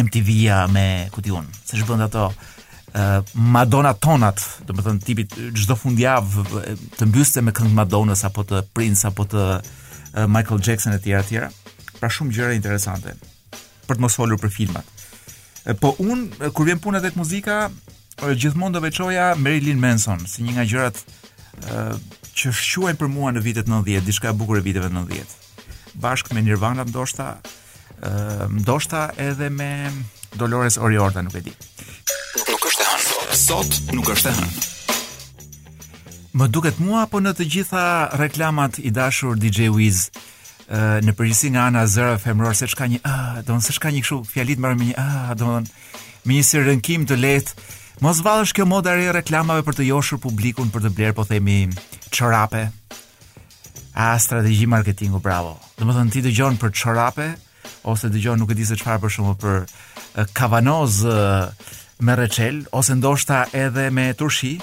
[0.07, 2.25] MTV-ja me kutiun, se që bënda ato
[3.53, 6.47] Madonna tonat, të thënë tipit çdo fundjavë
[6.97, 9.45] të mbyste me këndë Madonna, sa po të Prince, sa po të
[10.25, 11.51] Michael Jackson e tjera tjera,
[12.01, 13.13] pra shumë gjëra interesante,
[13.85, 14.95] për të mos folur për filmat.
[15.79, 17.65] Po un kur vjen puna tek muzika,
[18.35, 21.01] gjithmonë do veçoja Marilyn Manson si një nga gjërat
[21.67, 21.81] ë
[22.37, 25.25] që shquajn për mua në vitet 90, diçka e bukur e viteve 90.
[25.99, 27.31] Bashkë me Nirvana ndoshta,
[27.99, 29.69] ë ndoshta edhe me
[30.37, 31.53] Dolores Oriorta, nuk e di.
[32.47, 33.41] Nuk është e hënë.
[33.43, 36.17] Sot nuk është e hënë.
[36.37, 37.85] Më duket mua apo në të gjitha
[38.21, 40.05] reklamat i dashur DJ Wiz,
[40.69, 44.17] në përgjithësi nga ana zëra femror se çka një ah, domthon se çka një kështu
[44.27, 45.67] fjalit mbaron me një ah, domthon
[46.27, 47.53] me një sirënkim të lehtë.
[48.03, 51.69] Mos vallësh kjo moda e reklamave për të joshur publikun për të bler, po themi
[52.13, 52.67] çorape.
[53.97, 55.55] A strategji marketingu, bravo.
[55.79, 57.29] Domethënë ti dëgjon për çorape
[57.89, 60.99] ose dëgjon nuk e di se çfarë për shkakun për kavanoz
[62.03, 64.57] me reçel ose ndoshta edhe me turshi,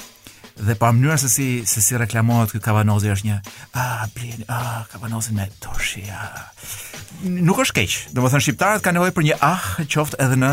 [0.57, 3.38] dhe pa mënyrë se si se si reklamohet ky Kavanozi është një
[3.81, 6.45] ah blen ah Kavanozi me toshi ah.
[7.25, 10.53] nuk është keq do të thonë shqiptarët kanë nevojë për një ah qoftë edhe në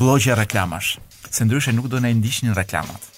[0.00, 0.96] bllogje reklamash
[1.30, 3.14] se ndryshe nuk do na i ndiqnin reklamat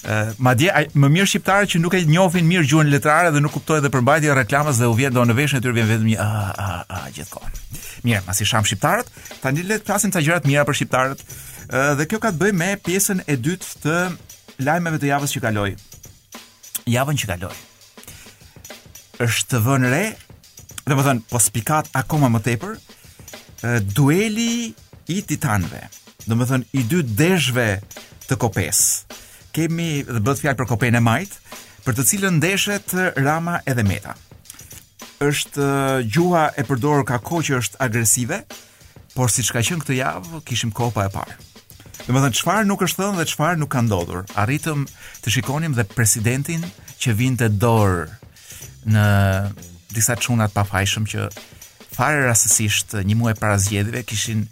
[0.00, 3.40] Uh, ma dje, a, më mirë shqiptarë që nuk e njofin mirë gjuhën letrare dhe
[3.44, 6.06] nuk kuptojnë dhe e reklamës dhe u vjen do në veshën e tyre vjen vetëm
[6.08, 7.52] një a, a, a, gjithkohën.
[8.08, 9.10] Mirë, mas i sham shqiptarët,
[9.42, 12.52] ta një letë plasin të gjërat mira për shqiptarët uh, dhe kjo ka të bëj
[12.62, 13.98] me pjesën e dytë të
[14.64, 15.72] lajmeve të javës që kaloi.
[16.90, 17.56] Javën që kaloi.
[19.24, 20.02] Është vënë re,
[20.86, 22.76] dhe më thënë, po spikat akoma më tepër,
[23.96, 24.72] dueli
[25.12, 25.82] i titanve,
[26.24, 27.66] dhe më thënë, i dy deshve
[28.28, 28.82] të kopes.
[29.52, 31.38] Kemi, dhe bëtë fjalë për Kopën e majtë,
[31.84, 32.92] për të cilën ndeshet
[33.24, 34.14] Rama edhe Meta.
[35.20, 35.66] Është
[36.06, 38.42] gjuha e përdorur ka kohë që është agresive,
[39.12, 41.38] por siç ka qenë këtë javë, kishim kopa e parë.
[42.06, 44.22] Dhe më thënë, qëfar nuk është thënë dhe qëfar nuk ka ndodhur?
[44.40, 44.86] Arritëm
[45.24, 46.64] të shikonim dhe presidentin
[47.00, 48.06] që vinë të dorë
[48.90, 49.08] në
[49.92, 51.26] disa qunat pa fajshëm që
[51.92, 54.46] fare rasësisht një muaj para zgjedhjeve kishin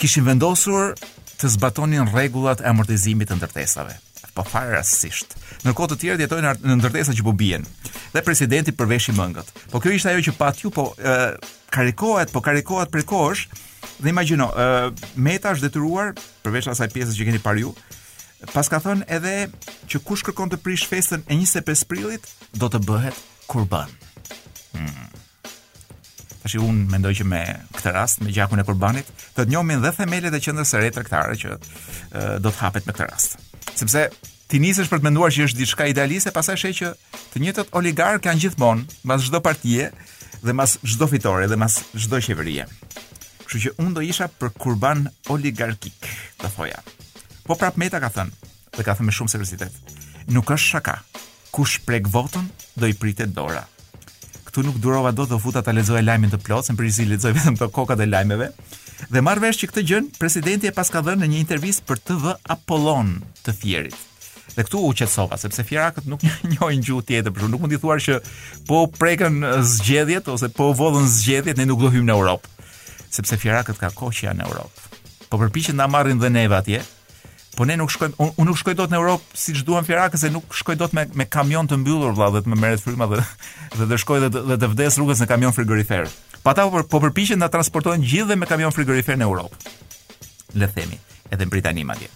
[0.00, 0.92] kishin vendosur
[1.40, 3.96] të zbatonin rregullat e amortizimit të ndërtesave.
[4.34, 5.32] Po fare rasësisht.
[5.64, 7.64] Në kohë të tjerë jetojnë në ndërtesa që po bien.
[8.12, 9.48] Dhe presidenti përveshi mëngët.
[9.72, 10.90] Po kjo ishte ajo që pa ju, po
[11.74, 13.46] karikohet, po karikohet për kohësh,
[13.98, 16.12] Dhe imagjino, uh, Meta është detyruar
[16.44, 17.72] përveç asaj pjesës që keni parë ju,
[18.54, 19.34] pas ka thënë edhe
[19.90, 23.92] që kush kërkon të prish festën e 25 prillit do të bëhet kurban.
[24.72, 25.08] Hmm.
[26.40, 27.42] Tashi un mendoj që me
[27.76, 30.92] këtë rast me gjakun e kurbanit, do të njohin dhe themelet e qendrës së re
[30.96, 31.62] tregtare që uh,
[32.40, 33.36] do të hapet me këtë rast.
[33.76, 34.06] Sepse
[34.48, 36.94] ti nisesh për të menduar që është diçka idealiste, pastaj sheh që
[37.34, 39.90] të njëjtët oligark kanë gjithmonë mbas çdo partie
[40.40, 42.64] dhe mbas çdo fitore dhe mbas çdo qeverie.
[43.50, 45.00] Kështu që unë do isha për kurban
[45.34, 46.04] oligarkik,
[46.38, 46.76] të thoja.
[47.48, 49.96] Po prap Meta ka thënë, dhe ka thënë me shumë seriozitet,
[50.30, 50.92] nuk është shaka.
[51.50, 52.44] Kush prek votën,
[52.78, 53.64] do i pritet dora.
[54.46, 57.58] Ktu nuk durova dot të futa ta lexoj lajmin të plotë, sepse i lexoj vetëm
[57.58, 58.48] të kokat e lajmeve.
[59.10, 62.36] Dhe marr vesh që këtë gjën presidenti e paska dhënë në një intervistë për TV
[62.54, 63.98] Apollon të Fierit.
[64.54, 66.22] Dhe këtu u qetësova sepse fjerakët nuk
[66.54, 68.22] njohin gjuhë tjetër, por nuk mundi thuar që
[68.70, 69.42] po prekën
[69.74, 72.54] zgjedhjet ose po vodhën zgjedhjet, ne nuk do hym në Europë
[73.20, 74.96] sepse fjerakët ka kohë që janë në Europë.
[75.30, 76.80] Po përpiqen ta marrin dhe neve atje.
[77.56, 80.54] Po ne nuk shkojmë, unë nuk shkoj dot në Europë siç duan firakët, se nuk
[80.54, 83.22] shkoj dot me me kamion të mbyllur vëlla dhe të më merret fryma dhe
[83.76, 86.08] dhe të shkoj dhe, dhe të vdes rrugës në kamion frigorifer.
[86.46, 89.70] Po po, po përpiqen ta transportojnë gjithë dhe me kamion frigorifer në Europë.
[90.62, 90.98] Le themi,
[91.30, 92.08] edhe në Britani madje.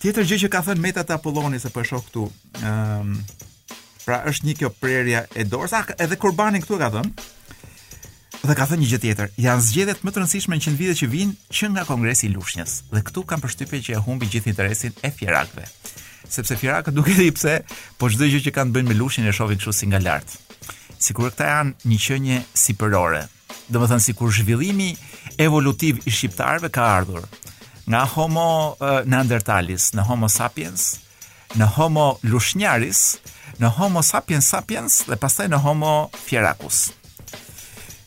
[0.00, 2.22] Tjetër gjë që ka thënë Meta të Apolloni se po e shoh këtu,
[2.60, 3.48] ëm ehm, um,
[4.06, 7.26] pra është një kjo prerja e dorës, edhe kurbanin këtu e ka thënë,
[8.48, 11.06] Dhe ka thënë një gjë tjetër, janë zgjedhjet më të rëndësishme në 100 vite që
[11.12, 12.76] vijnë që nga Kongresi i Lushnjës.
[12.88, 15.66] Dhe këtu kam përshtypjen që e humbi gjithë interesin e Fjerakëve.
[16.30, 17.58] Sepse Fjerakët duke i pse,
[18.00, 20.32] po çdo gjë që kanë të bëjnë me Lushnjën e shohin kështu si nga lart.
[21.04, 23.22] Sikur këta janë një qenie superiore.
[23.68, 24.88] Domethënë sikur zhvillimi
[25.44, 27.26] evolutiv i shqiptarëve ka ardhur
[27.90, 28.48] nga Homo
[29.04, 30.94] Neanderthalis në Homo sapiens,
[31.60, 33.04] në Homo Lushnjaris,
[33.60, 36.86] në Homo sapiens sapiens dhe pastaj në Homo Fjerakus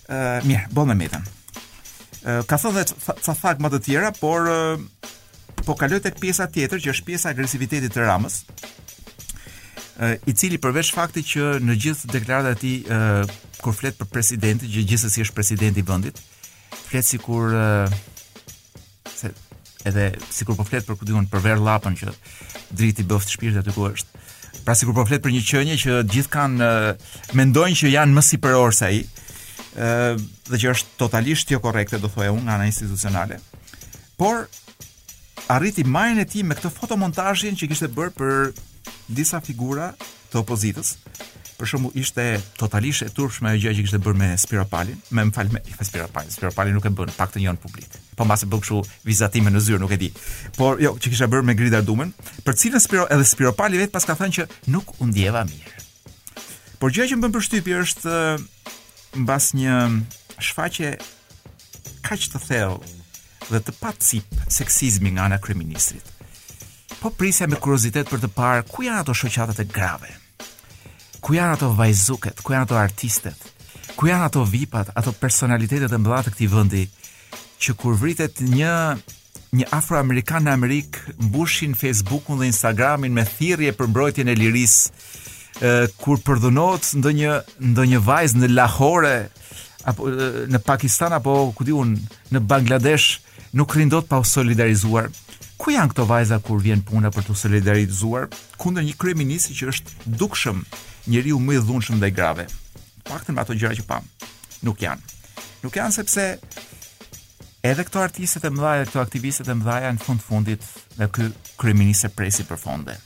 [0.09, 1.23] mirë, bo me metën.
[2.23, 4.79] Uh, ka thënë dhe të thakë më të tjera, por uh,
[5.65, 8.37] po kaloj tek pjesa tjetër që është pjesa e agresivitetit të Ramës,
[9.99, 14.09] uh, i cili përveç fakti që në gjithë deklarat e tij uh, kur flet për
[14.11, 16.17] presidentin, që gjithsesi është presidenti i vendit,
[16.89, 18.01] flet sikur uh,
[19.17, 19.31] se
[19.87, 22.11] edhe sikur po flet për ku diun për ver llapën që
[22.75, 24.23] driti bëft shpirt aty ku është.
[24.63, 26.93] Pra sikur po flet për një qenie që gjithë kanë uh,
[27.35, 29.01] mendojnë që janë më sipëror ai,
[29.75, 33.39] dhe që është totalisht jo korrekte do thojë unë nga ana institucionale.
[34.17, 34.45] Por
[35.49, 38.51] arriti marrën e tij me këtë fotomontazhin që kishte bërë për
[39.09, 39.93] disa figura
[40.31, 40.95] të opozitës.
[41.53, 42.23] Për shembull ishte
[42.57, 45.59] totalisht e turpshme ajo gjë që kishte bërë me Spiro Palin, me më falë me
[45.85, 47.89] Spiro Palin, Spiro nuk e bën pak të njëon publik.
[48.17, 50.09] Po mbase bën kështu vizatime në zyrë, nuk e di.
[50.57, 52.11] Por jo, që kishte bërë me Grida Dumën,
[52.45, 55.81] për cilën Spiro edhe Spiropali vet pas ka thënë që nuk u ndjeva mirë.
[56.81, 58.17] Por gjëja që më bën përshtypje është
[59.17, 59.75] mbas një
[60.41, 60.93] shfaqje
[62.05, 62.99] kaq të thellë
[63.51, 66.03] dhe të pacip seksizmi nga ana e kryeministrit.
[67.01, 70.11] Po prisja me kuriozitet për të parë ku janë ato shoqatat e grave.
[71.23, 73.37] Ku janë ato vajzuket, ku janë ato artistet,
[73.99, 76.83] ku janë ato vipat, ato personalitetet e mëdha të këtij vendi
[77.63, 78.73] që kur vritet një
[79.53, 80.97] një afroamerikan në Amerik
[81.27, 85.03] mbushin Facebook-un dhe Instagram-in me thirrje për mbrojtjen e lirisë,
[86.01, 89.11] kur përdhunohet ndonjë ndonjë vajzë në Lahore
[89.85, 90.07] apo
[90.49, 91.93] në Pakistan apo ku diun
[92.33, 93.19] në Bangladesh
[93.53, 95.11] nuk rrin dot pa solidarizuar.
[95.61, 100.13] Ku janë këto vajza kur vjen puna për të solidarizuar kundër një kryeminist që është
[100.19, 100.63] dukshëm,
[101.07, 102.47] njeriu më i dhunshëm dhe i grave.
[103.07, 104.05] Paktën me ato gjëra që pam,
[104.65, 105.11] nuk janë.
[105.63, 106.25] Nuk janë sepse
[107.63, 110.65] edhe këto artistët e mëdha, edhe këto aktivistët e mëdha në fund fundit
[110.97, 111.29] dhe ky
[111.61, 112.97] kryeminist e presi fonde.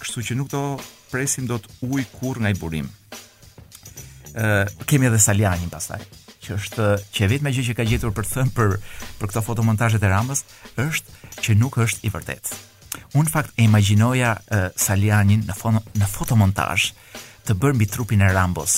[0.00, 0.62] Kështu që nuk do
[1.10, 2.04] presim do të uj
[2.38, 2.88] nga i burim.
[4.32, 6.00] Ë kemi edhe Salianin pastaj,
[6.44, 8.74] që është që vetëm gjë që ka gjetur për të thënë për
[9.20, 10.44] për këto fotomontazhe të Ramës
[10.86, 12.60] është që nuk është i vërtetë.
[13.18, 14.36] Un fakt e imagjinoja
[14.76, 16.92] Salianin në fono, në fotomontazh
[17.48, 18.74] të bërë mbi trupin e Rambos,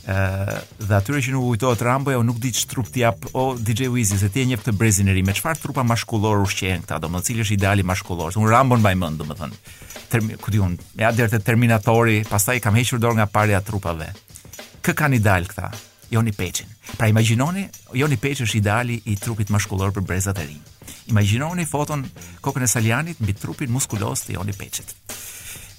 [0.00, 3.54] ë uh, dhe atyre që nuk kujtohet Rambo, u nuk di ç'trup ti jap o
[3.58, 6.86] DJ Wizzy se ti je një këtë brezin e ri, me çfarë trupa maskullor ushqen
[6.86, 8.32] këta, domethënë cili është ideali maskullor.
[8.40, 9.60] Un Rambo mbaj mend, domethënë.
[10.10, 14.08] ku ku diun, ja deri te Terminatori, pastaj kam hequr dorë nga parja trupave.
[14.80, 15.68] Kë kanë ideal këta?
[16.10, 16.66] Joni Peçin.
[16.96, 20.64] Pra imagjinoni, Joni Peç është ideali i trupit maskullor për brezat e rinj.
[21.12, 22.08] Imagjinoni foton
[22.40, 24.94] kokën e Salianit mbi trupin muskulos të Joni Peçit.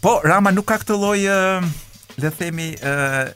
[0.02, 3.28] Po Rama nuk ka këtë lloj, uh, le themi, uh,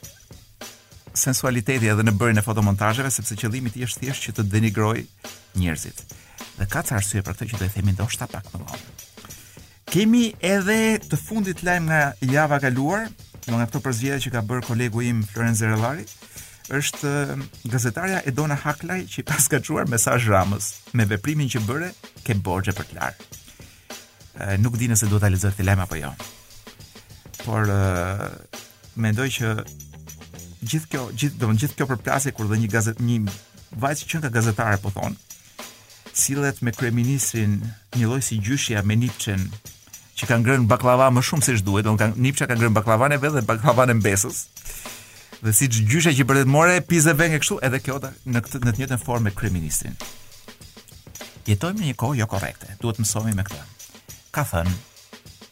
[1.16, 5.02] sensualiteti edhe në bërin e fotomontajeve, sepse që limit i është thjesht që të denigroj
[5.58, 6.02] njërzit.
[6.58, 8.94] Dhe ka të arsye për këtë që të e themin ndoshta shta pak më vonë.
[9.92, 10.76] Kemi edhe
[11.08, 13.06] të fundit lajm nga java kaluar
[13.46, 16.02] nga këto përzvjede që ka bërë kolegu im Floren Zerelari,
[16.74, 17.10] është
[17.70, 20.66] gazetarja Edona Haklaj që i pas ka mesaj ramës
[20.98, 21.90] me veprimin që bërë
[22.26, 23.18] ke borxhe për të larë.
[24.60, 26.10] Nuk di nëse do të alizër të lajmë apo jo.
[27.46, 27.70] Por,
[28.98, 29.54] mendoj që
[30.66, 33.22] gjithë kjo, gjithë, domthonjë gjithë kjo përplasje kur dhe një gazet, një
[33.82, 35.16] vajzë që ka gazetare po thon.
[36.16, 37.58] Sillet me kryeministrin
[37.96, 39.46] një lloj si gjyshja me Nipçen
[40.16, 43.18] që ka ngrënë baklava më shumë se si ç'duhet, domthonjë Nipça ka ngrënë baklavan e
[43.22, 44.44] vet dhe baklavan e mbesës.
[45.42, 48.76] Dhe si gjyshja që bëret more pizza e kështu, edhe kjo në këtë në të
[48.80, 49.98] njëjtën formë me kryeministrin.
[51.46, 53.62] Jetojmë në një kohë jo korrekte, duhet të mësojmë me këtë.
[54.34, 54.72] Ka thënë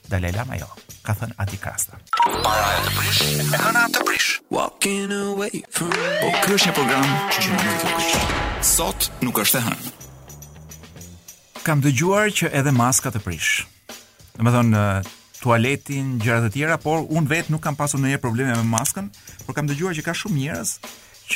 [0.08, 0.72] Dalai Lama jo
[1.06, 1.98] ka thën Adi Krasta.
[2.24, 3.20] të prish,
[3.92, 4.30] të prish.
[4.52, 5.92] Walking away from.
[6.20, 7.04] Po, program
[8.64, 9.92] Sot nuk është e hënë.
[11.64, 13.64] Kam dëgjuar që edhe maska të prish.
[14.36, 18.64] Domethënë eh, tualetin, gjëra të tjera, por unë vetë nuk kam pasur ndonjë probleme me
[18.74, 19.10] maskën,
[19.44, 20.72] por kam dëgjuar që ka shumë njerëz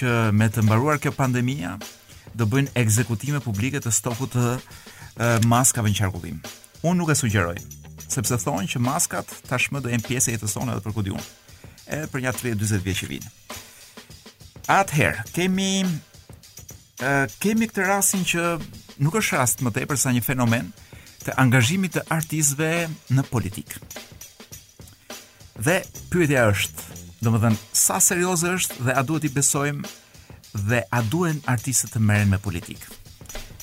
[0.00, 1.76] që me të mbaruar kjo pandemija
[2.36, 6.40] do bëjnë ekzekutime publike të stokut të eh, maskave në qarkullim.
[6.82, 7.56] Unë nuk e sugjeroj
[8.12, 11.22] sepse thonë që maskat tashmë do janë pjesë e jetës sonë edhe për kodiun.
[11.88, 13.32] Edhe për një 30-40 vjet që vijnë.
[14.72, 15.70] Ather, kemi
[17.04, 18.44] ë kemi këtë rastin që
[19.04, 20.72] nuk është rast më tepër sa një fenomen
[21.26, 22.72] të angazhimit të artistëve
[23.14, 23.82] në politikë.
[25.58, 25.80] Dhe
[26.12, 29.96] pyetja është, domethënë sa serioze është dhe a duhet i besojmë
[30.68, 32.94] dhe a duhen artistët të merren me politikë?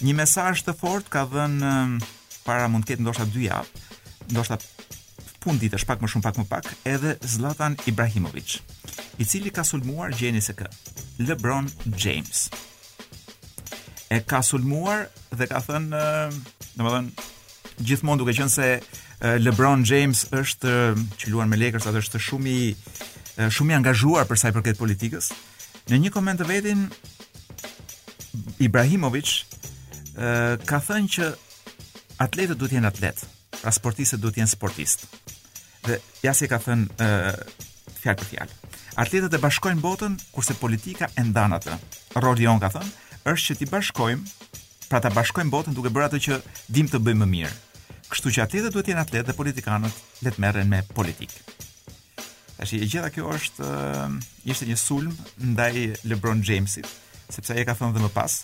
[0.05, 1.69] Një mesazh të fortë ka dhënë
[2.45, 3.84] para mund të ketë ndoshta 2 javë,
[4.33, 4.57] ndoshta
[5.43, 8.55] pun ditë është pak më shumë pak më pak, edhe Zlatan Ibrahimovic,
[9.21, 10.69] i cili ka sulmuar gjeni se kë,
[11.27, 11.67] Lebron
[12.01, 12.47] James.
[14.09, 15.05] E ka sulmuar
[15.37, 17.27] dhe ka thënë, në më dhënë,
[17.85, 18.69] gjithmonë duke qënë se
[19.41, 20.73] Lebron James është
[21.21, 22.71] që luan me Lakers, atë është shumë i
[23.51, 25.29] shumë i angazhuar për sa i përket politikës.
[25.91, 26.87] Në një koment të vetin
[28.63, 29.35] Ibrahimovic
[30.67, 31.31] ka thënë që
[32.25, 33.34] atletët duhet t'jen atletë
[33.65, 35.07] a sportistët duhet jenë sportistë.
[35.85, 37.33] Dhe ja si ka thënë uh,
[38.01, 38.57] fjalë për fjalë.
[39.01, 41.77] Atletët e bashkojnë botën kurse politika e ndan atë.
[42.23, 42.91] Rol ka thënë,
[43.33, 44.23] është që ti bashkojmë,
[44.89, 47.53] pra ta bashkojmë botën duke bërë atë që dim të bëjmë më mirë.
[48.09, 51.41] Kështu që atletët duhet jenë atletë dhe politikanët le të merren me politikë.
[52.55, 54.11] Tash e gjitha kjo është uh,
[54.45, 56.87] ishte një sulm ndaj LeBron Jamesit,
[57.29, 58.37] sepse ai ka thënë më pas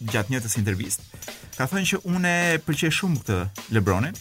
[0.00, 1.02] gjatë një të intervistë,
[1.58, 3.40] ka thënë që unë e pëlqej shumë këtë
[3.74, 4.14] LeBronin,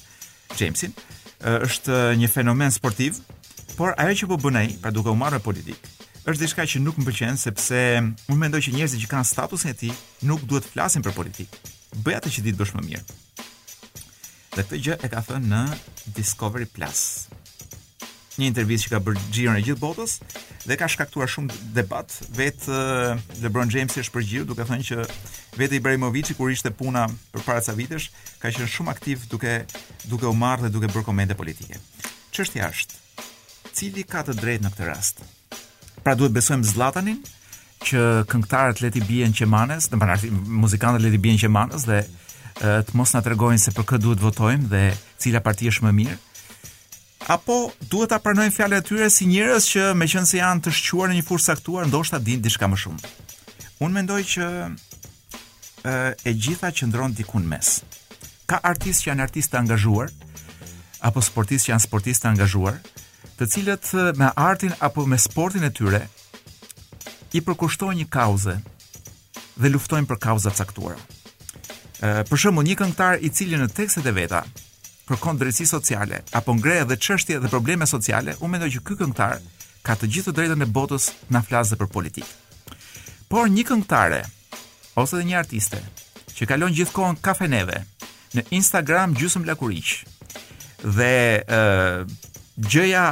[0.60, 0.93] Jamesin,
[1.39, 3.17] është një fenomen sportiv,
[3.78, 5.80] por ajo që po bën ai, pra duke u marrë politik,
[6.28, 9.78] është diçka që nuk më pëlqen sepse unë mendoj që njerëzit që kanë statusin e
[9.80, 9.93] tij
[10.28, 11.63] nuk duhet të flasin për politikë.
[12.06, 13.04] Bëj atë që ti bësh më mirë.
[14.56, 15.62] Dhe këtë gjë e ka thënë në
[16.19, 17.06] Discovery Plus.
[18.39, 20.19] Një intervistë që ka bërë xhirën e gjithë botës
[20.67, 25.00] dhe ka shkaktuar shumë debat, vetë LeBron James është përgjigjur duke thënë që
[25.57, 28.09] Vete Ibrahimovici kur ishte puna për para ca vitesh,
[28.39, 29.63] ka qenë shumë aktiv duke
[30.05, 31.79] duke u marrë dhe duke bërë komente politike.
[32.35, 32.97] Çështja është,
[33.73, 35.23] cili ka të drejtë në këtë rast?
[36.05, 37.19] Pra duhet besojmë Zlatanin
[37.89, 42.03] që këngëtarët leti bien qemanes, do të muzikantët leti bien qemanes dhe
[42.62, 44.83] të mos na tregojnë se për kë duhet votojmë dhe
[45.17, 46.17] cila parti është më mirë.
[47.33, 47.55] Apo
[47.91, 51.25] duhet ta pranojmë fjalën e tyre si njerëz që meqense janë të shquar në një
[51.27, 53.12] fushë caktuar, ndoshta dinë diçka më shumë.
[53.79, 54.47] Unë mendoj që
[56.28, 57.80] e gjitha që ndronë dikun mes.
[58.49, 60.12] Ka artist që janë artist të angazhuar,
[61.08, 62.78] apo sportist që janë sportist të angazhuar,
[63.39, 66.04] të cilët me artin apo me sportin e tyre,
[67.38, 68.58] i përkushtojnë një kauze
[69.60, 70.97] dhe luftojnë për kauza saktuar.
[71.99, 74.43] Për shumë një këngtar i cilë në tekstet e veta,
[75.10, 79.39] për drejtësi sociale, apo ngreja dhe qështje dhe probleme sociale, u mendoj që ky këngtar
[79.84, 82.34] ka të gjithë të drejtën e botës në flasë dhe për politikë.
[83.30, 84.21] Por një këngtare,
[85.01, 85.79] ose dhe një artiste
[86.38, 87.79] që kalon gjithkohon kafeneve
[88.38, 89.91] në Instagram gjysmë lakuriq.
[90.83, 91.12] Dhe
[91.43, 92.15] ë uh,
[92.59, 93.05] gjëja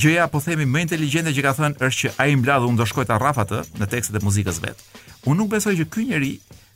[0.00, 3.04] gjëja po themi më inteligjente që ka thënë është që ai mbladh unë do shkoj
[3.10, 4.78] ta rraf atë në tekstet e muzikës vet.
[5.28, 6.30] Unë nuk besoj që ky njeri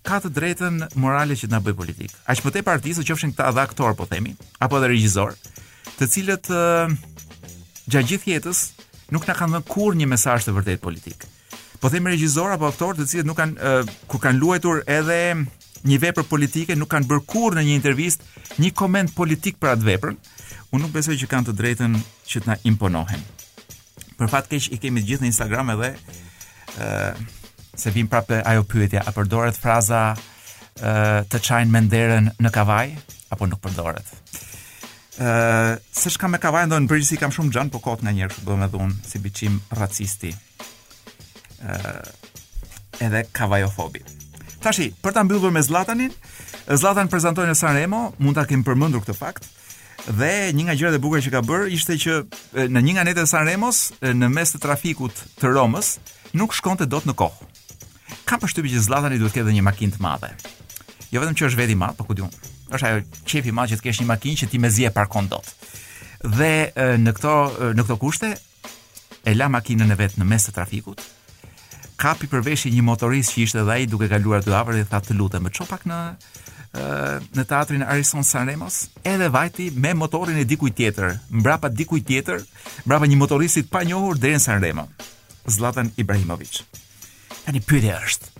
[0.06, 2.12] ka të drejtën morale që të na bëj politik.
[2.28, 5.34] Aq më tepër artistë qofshin këta dha aktor po themi apo edhe regjisor,
[5.96, 6.92] të cilët uh,
[7.88, 8.66] gjatë gjithë jetës
[9.16, 11.24] nuk na kanë dhënë kurrë një mesazh të vërtet politik
[11.80, 15.18] po them regjisor apo aktor të cilët nuk kanë uh, kur kanë luajtur edhe
[15.88, 19.86] një vepër politike nuk kanë bërë kurrë në një intervistë një koment politik për atë
[19.86, 20.16] veprën.
[20.74, 21.94] Unë nuk besoj që kanë të drejtën
[22.32, 23.22] që t'na imponohen.
[24.18, 27.22] Për fat keq i kemi të gjithë në Instagram edhe ë uh,
[27.78, 30.16] se vim prapë ajo pyetja, a përdoret fraza ë
[30.82, 32.88] uh, të çajin menderën në kavaj
[33.34, 34.14] apo nuk përdoret?
[35.18, 38.12] ë uh, se shka me kavaj ndonë në përgjësi kam shumë gjanë po kotë nga
[38.16, 40.30] njerëz që bëhë me si biçim racisti
[41.62, 44.02] uh, edhe kavajofobi.
[44.62, 46.10] Tashi, për ta mbyllur me Zlatanin,
[46.68, 49.46] Zlatan prezantoi në San Remo, mund ta kem përmendur këtë fakt.
[50.18, 52.16] Dhe një nga gjërat e bukura që ka bërë, ishte që
[52.74, 55.94] në një nga netet e San Remos, në mes të trafikut të Romës,
[56.38, 57.48] nuk shkonte dot në kohë.
[58.28, 60.32] Ka përshtypje që Zlatani duhet të ketë një makinë të madhe.
[61.12, 62.32] Jo vetëm që është vet i madh, por ku diun.
[62.74, 65.30] Është ajo çefi i madh që të kesh një makinë që ti mezi e parkon
[65.30, 65.48] dot.
[66.36, 66.50] Dhe
[67.00, 67.34] në këto
[67.78, 68.34] në këto kushte
[69.24, 71.00] e la makinën e vet në mes të trafikut,
[71.98, 75.00] kapi për veshje një motorist që ishte dhe ai duke kaluar aty afër dhe tha
[75.02, 76.02] të lutem, më çopak në
[76.78, 82.42] në teatrin Arison Sanremos, edhe vajti me motorin e dikujt tjetër, mbrapa dikujt tjetër,
[82.84, 84.84] mbrapa një motoristi të panjohur deri në Sanremo.
[85.48, 86.60] Zlatan Ibrahimovic.
[87.46, 88.30] Tani pyetja është,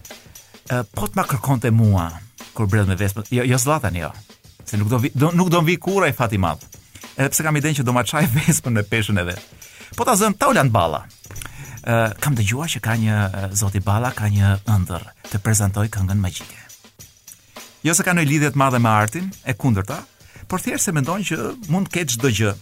[0.93, 2.07] po të ma kërkonte mua
[2.55, 3.27] kur bred me vespën?
[3.33, 4.13] Jo, jo Zlatan, jo.
[4.69, 6.57] Se nuk do vi, do, nuk do vi kurrë ai
[7.19, 9.41] Edhe pse kam idenë që do ma çaj vespën me peshën e vet.
[9.99, 11.03] Po ta zën Taulant Balla
[12.21, 13.15] kam dëgjuar që ka një
[13.57, 16.59] zoti Balla ka një ëndër të prezantoj këngën magjike.
[17.87, 20.03] Jo se ka një lidhje të madhe me artin, e kundërta,
[20.51, 21.39] por thjesht se mendojnë që
[21.73, 22.53] mund të ketë çdo gjë.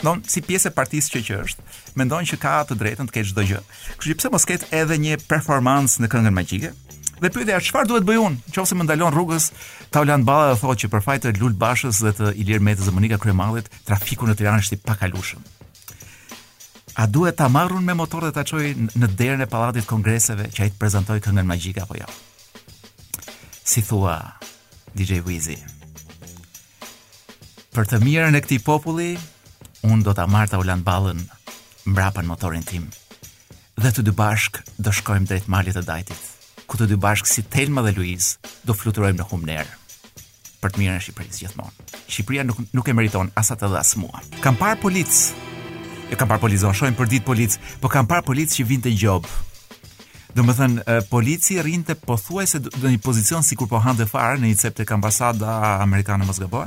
[0.00, 1.64] Don si pjesë e partisë që që është,
[1.98, 3.60] mendojnë që ka të drejtën të ketë çdo gjë.
[3.98, 6.72] Kështu që pse mos ketë edhe një performancë në këngën magjike?
[7.18, 9.48] Dhe pyetja është çfarë duhet bëj unë, nëse më ndalon rrugës
[9.90, 13.18] Taulan Balla dhe thotë që për fajtë Lul Bashës dhe të Ilir Metës dhe Monika
[13.18, 15.42] Kryemallit, trafiku në Tiranë është i pakalueshëm.
[16.98, 20.62] A duhet ta marrun me motor dhe ta çojë në derën e pallatit kongreseve që
[20.64, 22.06] ai të prezantoj këngën magjike apo jo?
[23.70, 24.16] Si thua
[24.98, 25.54] DJ Wizzy.
[27.76, 29.12] Për të mirën e këtij populli,
[29.86, 31.22] unë do ta marr ta Ulan Ballën
[31.86, 32.88] mbrapa në motorin tim.
[33.78, 36.22] Dhe të dy bashk do shkojmë drejt malit të Dajtit,
[36.66, 38.32] ku të dy bashk si Telma dhe Luiz
[38.66, 39.70] do fluturojmë në Humner
[40.64, 41.86] për të mirën e Shqipërisë gjithmonë.
[42.10, 44.18] Shqipëria nuk nuk e meriton as atë dhe as mua.
[44.42, 45.46] Kam parë policë
[46.08, 49.26] E kam parë policë, shohim për ditë polic, po kam parë policë që vinte gjop.
[50.36, 54.58] Do më thënë polici rrinte pothuajse në një pozicion sikur po hande fare në një
[54.60, 55.48] cep tek ambasadë
[55.84, 56.66] amerikane në Moskva,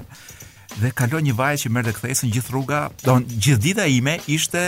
[0.82, 4.62] dhe kalon një vajzë që dhe kthesën gjithë rruga, do në gjithë dita ime ishte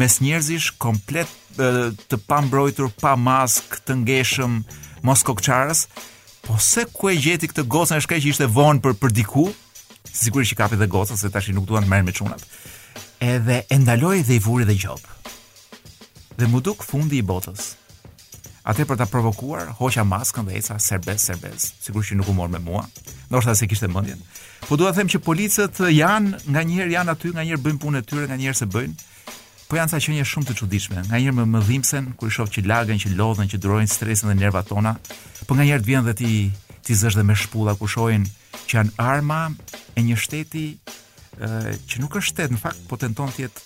[0.00, 4.58] mes njerëzish komplet të pambrojtur, pa mask, të ngeshëm,
[5.06, 5.86] mos kokçarës.
[6.46, 9.46] Po se ku e gjeti këtë gocën e shkaj që ishte vonë për për diku?
[10.16, 12.44] Sigurisht që kapi dhe gocën se tashi nuk duan të merren me çunat
[13.20, 15.00] edhe e ndaloi dhe i vuri dhe gjop.
[16.38, 17.74] Dhe mu duk fundi i botës.
[18.66, 22.50] Atë për ta provokuar, hoqa maskën dhe eca serbes serbes, sigurisht që nuk u mor
[22.50, 22.84] me mua,
[23.30, 24.18] ndoshta se kishte mendjen.
[24.66, 28.26] Po dua të them që policët janë, nganjëherë janë aty, nganjëherë bëjnë punën e tyre,
[28.32, 28.96] nganjëherë se bëjnë.
[29.70, 32.66] Po janë sa qenie shumë të çuditshme, nganjëherë më më dhimbsen kur i shoh që
[32.66, 34.96] lagën, që lodhen, që durojnë stresin dhe nervat tona.
[35.46, 36.32] Po nganjëherë vjen dhe ti
[36.86, 38.26] ti zësh dhe me shpulla kushojin
[38.68, 39.40] që janë arma
[39.98, 40.66] e një shteti
[41.38, 43.60] që nuk është shtet, në fakt po tenton të jetë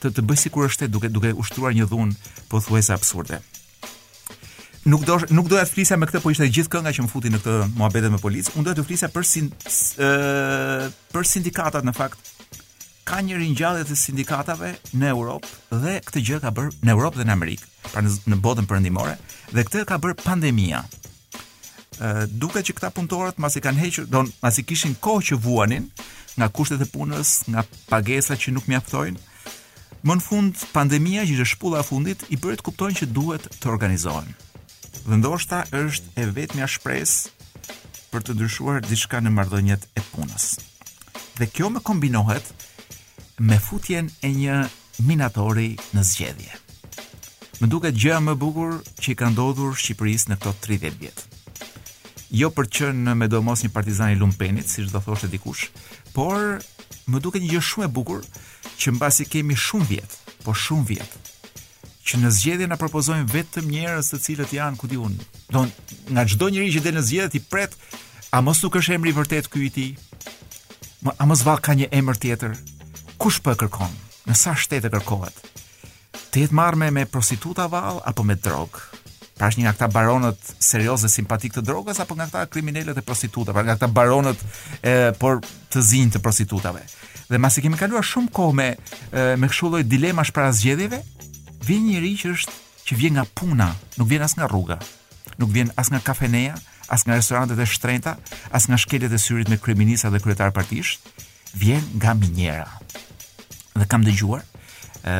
[0.00, 2.14] të të bëj sikur është shtet duke duke ushtruar një dhunë
[2.52, 3.38] pothuajse absurde.
[4.86, 7.30] Nuk do nuk doja të flisja me këtë, po ishte gjithë kënga që më futi
[7.32, 8.52] në këtë muhabet me policë.
[8.58, 9.48] Unë doja të flisja për sin
[9.98, 12.34] ë për sindikatat në fakt
[13.06, 17.26] ka një ringjallje të sindikatave në Europë dhe këtë gjë ka bërë në Europë dhe
[17.28, 19.16] në Amerikë, pra në botën perëndimore
[19.54, 20.82] dhe këtë ka bërë pandemia.
[22.28, 25.86] Duke që këta punëtorët masi kanë hequr, don masi kishin kohë që vuanin
[26.36, 29.20] nga kushtet e punës, nga pagesa që nuk mjaftojnë.
[30.06, 33.48] Më në fund pandemia që është shpulla e fundit i bëri të kuptojnë që duhet
[33.60, 34.28] të organizohen.
[35.06, 37.32] Dhe ndoshta është e vetmja shpresë
[38.12, 40.50] për të ndryshuar diçka në marrëdhëniet e punës.
[41.40, 42.52] Dhe kjo më kombinohet
[43.40, 44.60] me futjen e një
[45.08, 46.52] minatori në zgjedhje.
[47.56, 51.26] Më duket gjëja më e bukur që i ka ndodhur Shqipërisë në këto 30 vjetë
[52.36, 55.68] jo për qënë me do mos një partizani lumpenit, si do thoshte dikush,
[56.12, 56.58] por
[57.10, 58.24] më duke një gjë shumë e bukur,
[58.76, 61.22] që në basi kemi shumë vjetë, po shumë vjetë,
[62.06, 65.14] që në zgjedhje na propozojnë vetëm njerëz të cilët janë ku diun.
[65.52, 65.72] Don
[66.12, 67.72] nga çdo njerëz që del në zgjedhje ti pret,
[68.36, 69.86] a mos nuk është emri vërtet ky i ti?
[71.16, 72.56] A mos vall ka një emër tjetër?
[73.16, 73.96] Kush po e kërkon?
[74.28, 75.40] Në sa shtete kërkohet?
[76.32, 78.95] Të jetë marrë me prostituta vall apo me drogë?
[79.36, 82.96] Pra është një nga këta baronët serioz dhe simpatik të drogës apo nga këta kriminalet
[82.96, 84.40] e prostitutave, nga këta baronët
[84.80, 85.42] e por
[85.74, 86.80] të zinj të prostitutave.
[87.28, 91.02] Dhe masi kemi kaluar shumë kohë me e, me kështu lloj dilema shpara zgjedhjeve,
[91.68, 92.56] vjen një njerëz që është
[92.86, 93.68] që vjen nga puna,
[94.00, 94.80] nuk vjen as nga rruga,
[95.42, 96.56] nuk vjen as nga kafeneja,
[96.88, 98.16] as nga restorantet e shtrenjta,
[98.56, 100.96] as nga shkeljet e syrit me kryeministra dhe kryetar partish,
[101.58, 102.70] vjen nga minjera.
[103.76, 104.46] Dhe kam dëgjuar,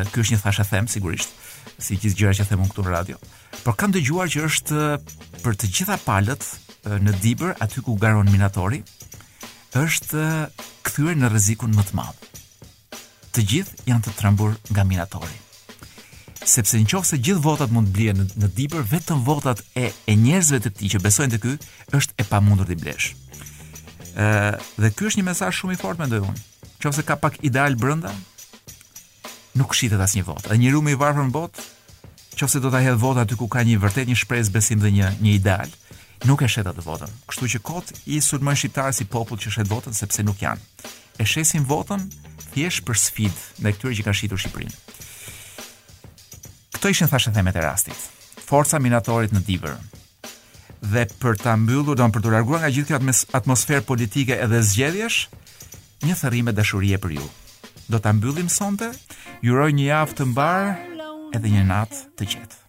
[0.09, 1.35] ky është një thashë them sigurisht,
[1.77, 3.17] si gjithë gjëra që themun këtu në radio.
[3.63, 7.97] Por kam dëgjuar që është eh, për të gjitha palët eh, në Dibër, aty ku
[8.01, 8.81] garon Minatori,
[9.77, 12.23] është eh, kthyer në rrezikun më të madh.
[13.35, 15.43] Të gjithë janë të trembur nga Minatori
[16.47, 20.13] sepse në se gjithë votat mund të blie në, në dibër, vetëm votat e, e
[20.15, 21.55] njerëzve të ti që besojnë të ky,
[21.97, 23.07] është e pa mundur të i blesh.
[24.15, 24.27] E,
[24.79, 26.43] dhe ky është një mesaj shumë i fort me ndojë unë.
[26.79, 28.13] Qovë se ka pak ideal brënda,
[29.57, 30.51] nuk shitet asnjë votë.
[30.51, 31.65] Dhe një rumi i varfër në botë,
[32.37, 35.09] qofse do ta hedh votën aty ku ka një vërtet një shpresë, besim dhe një
[35.23, 35.71] një ideal,
[36.29, 37.15] nuk e shet atë votën.
[37.29, 40.61] Kështu që kot i sulmon shqiptar si popull që shet votën sepse nuk janë.
[41.17, 42.03] E shesin votën
[42.53, 44.79] thjesht për sfidë ndaj këtyre që kanë shitur Shqipërinë.
[46.77, 48.01] Këto ishin thashë themet e rastit.
[48.47, 49.73] Forca minatorit në Tiber.
[50.93, 52.99] Dhe për ta mbyllur, do për të larguar nga gjithë kjo
[53.39, 55.19] atmosferë politike edhe zgjedhjesh,
[56.05, 57.25] një thërrim me dashuri për ju.
[57.89, 58.91] Do ta mbyllim sonte.
[59.45, 60.69] Ju uroj një javë të mbarë,
[61.39, 62.66] edhe një natë të qetë.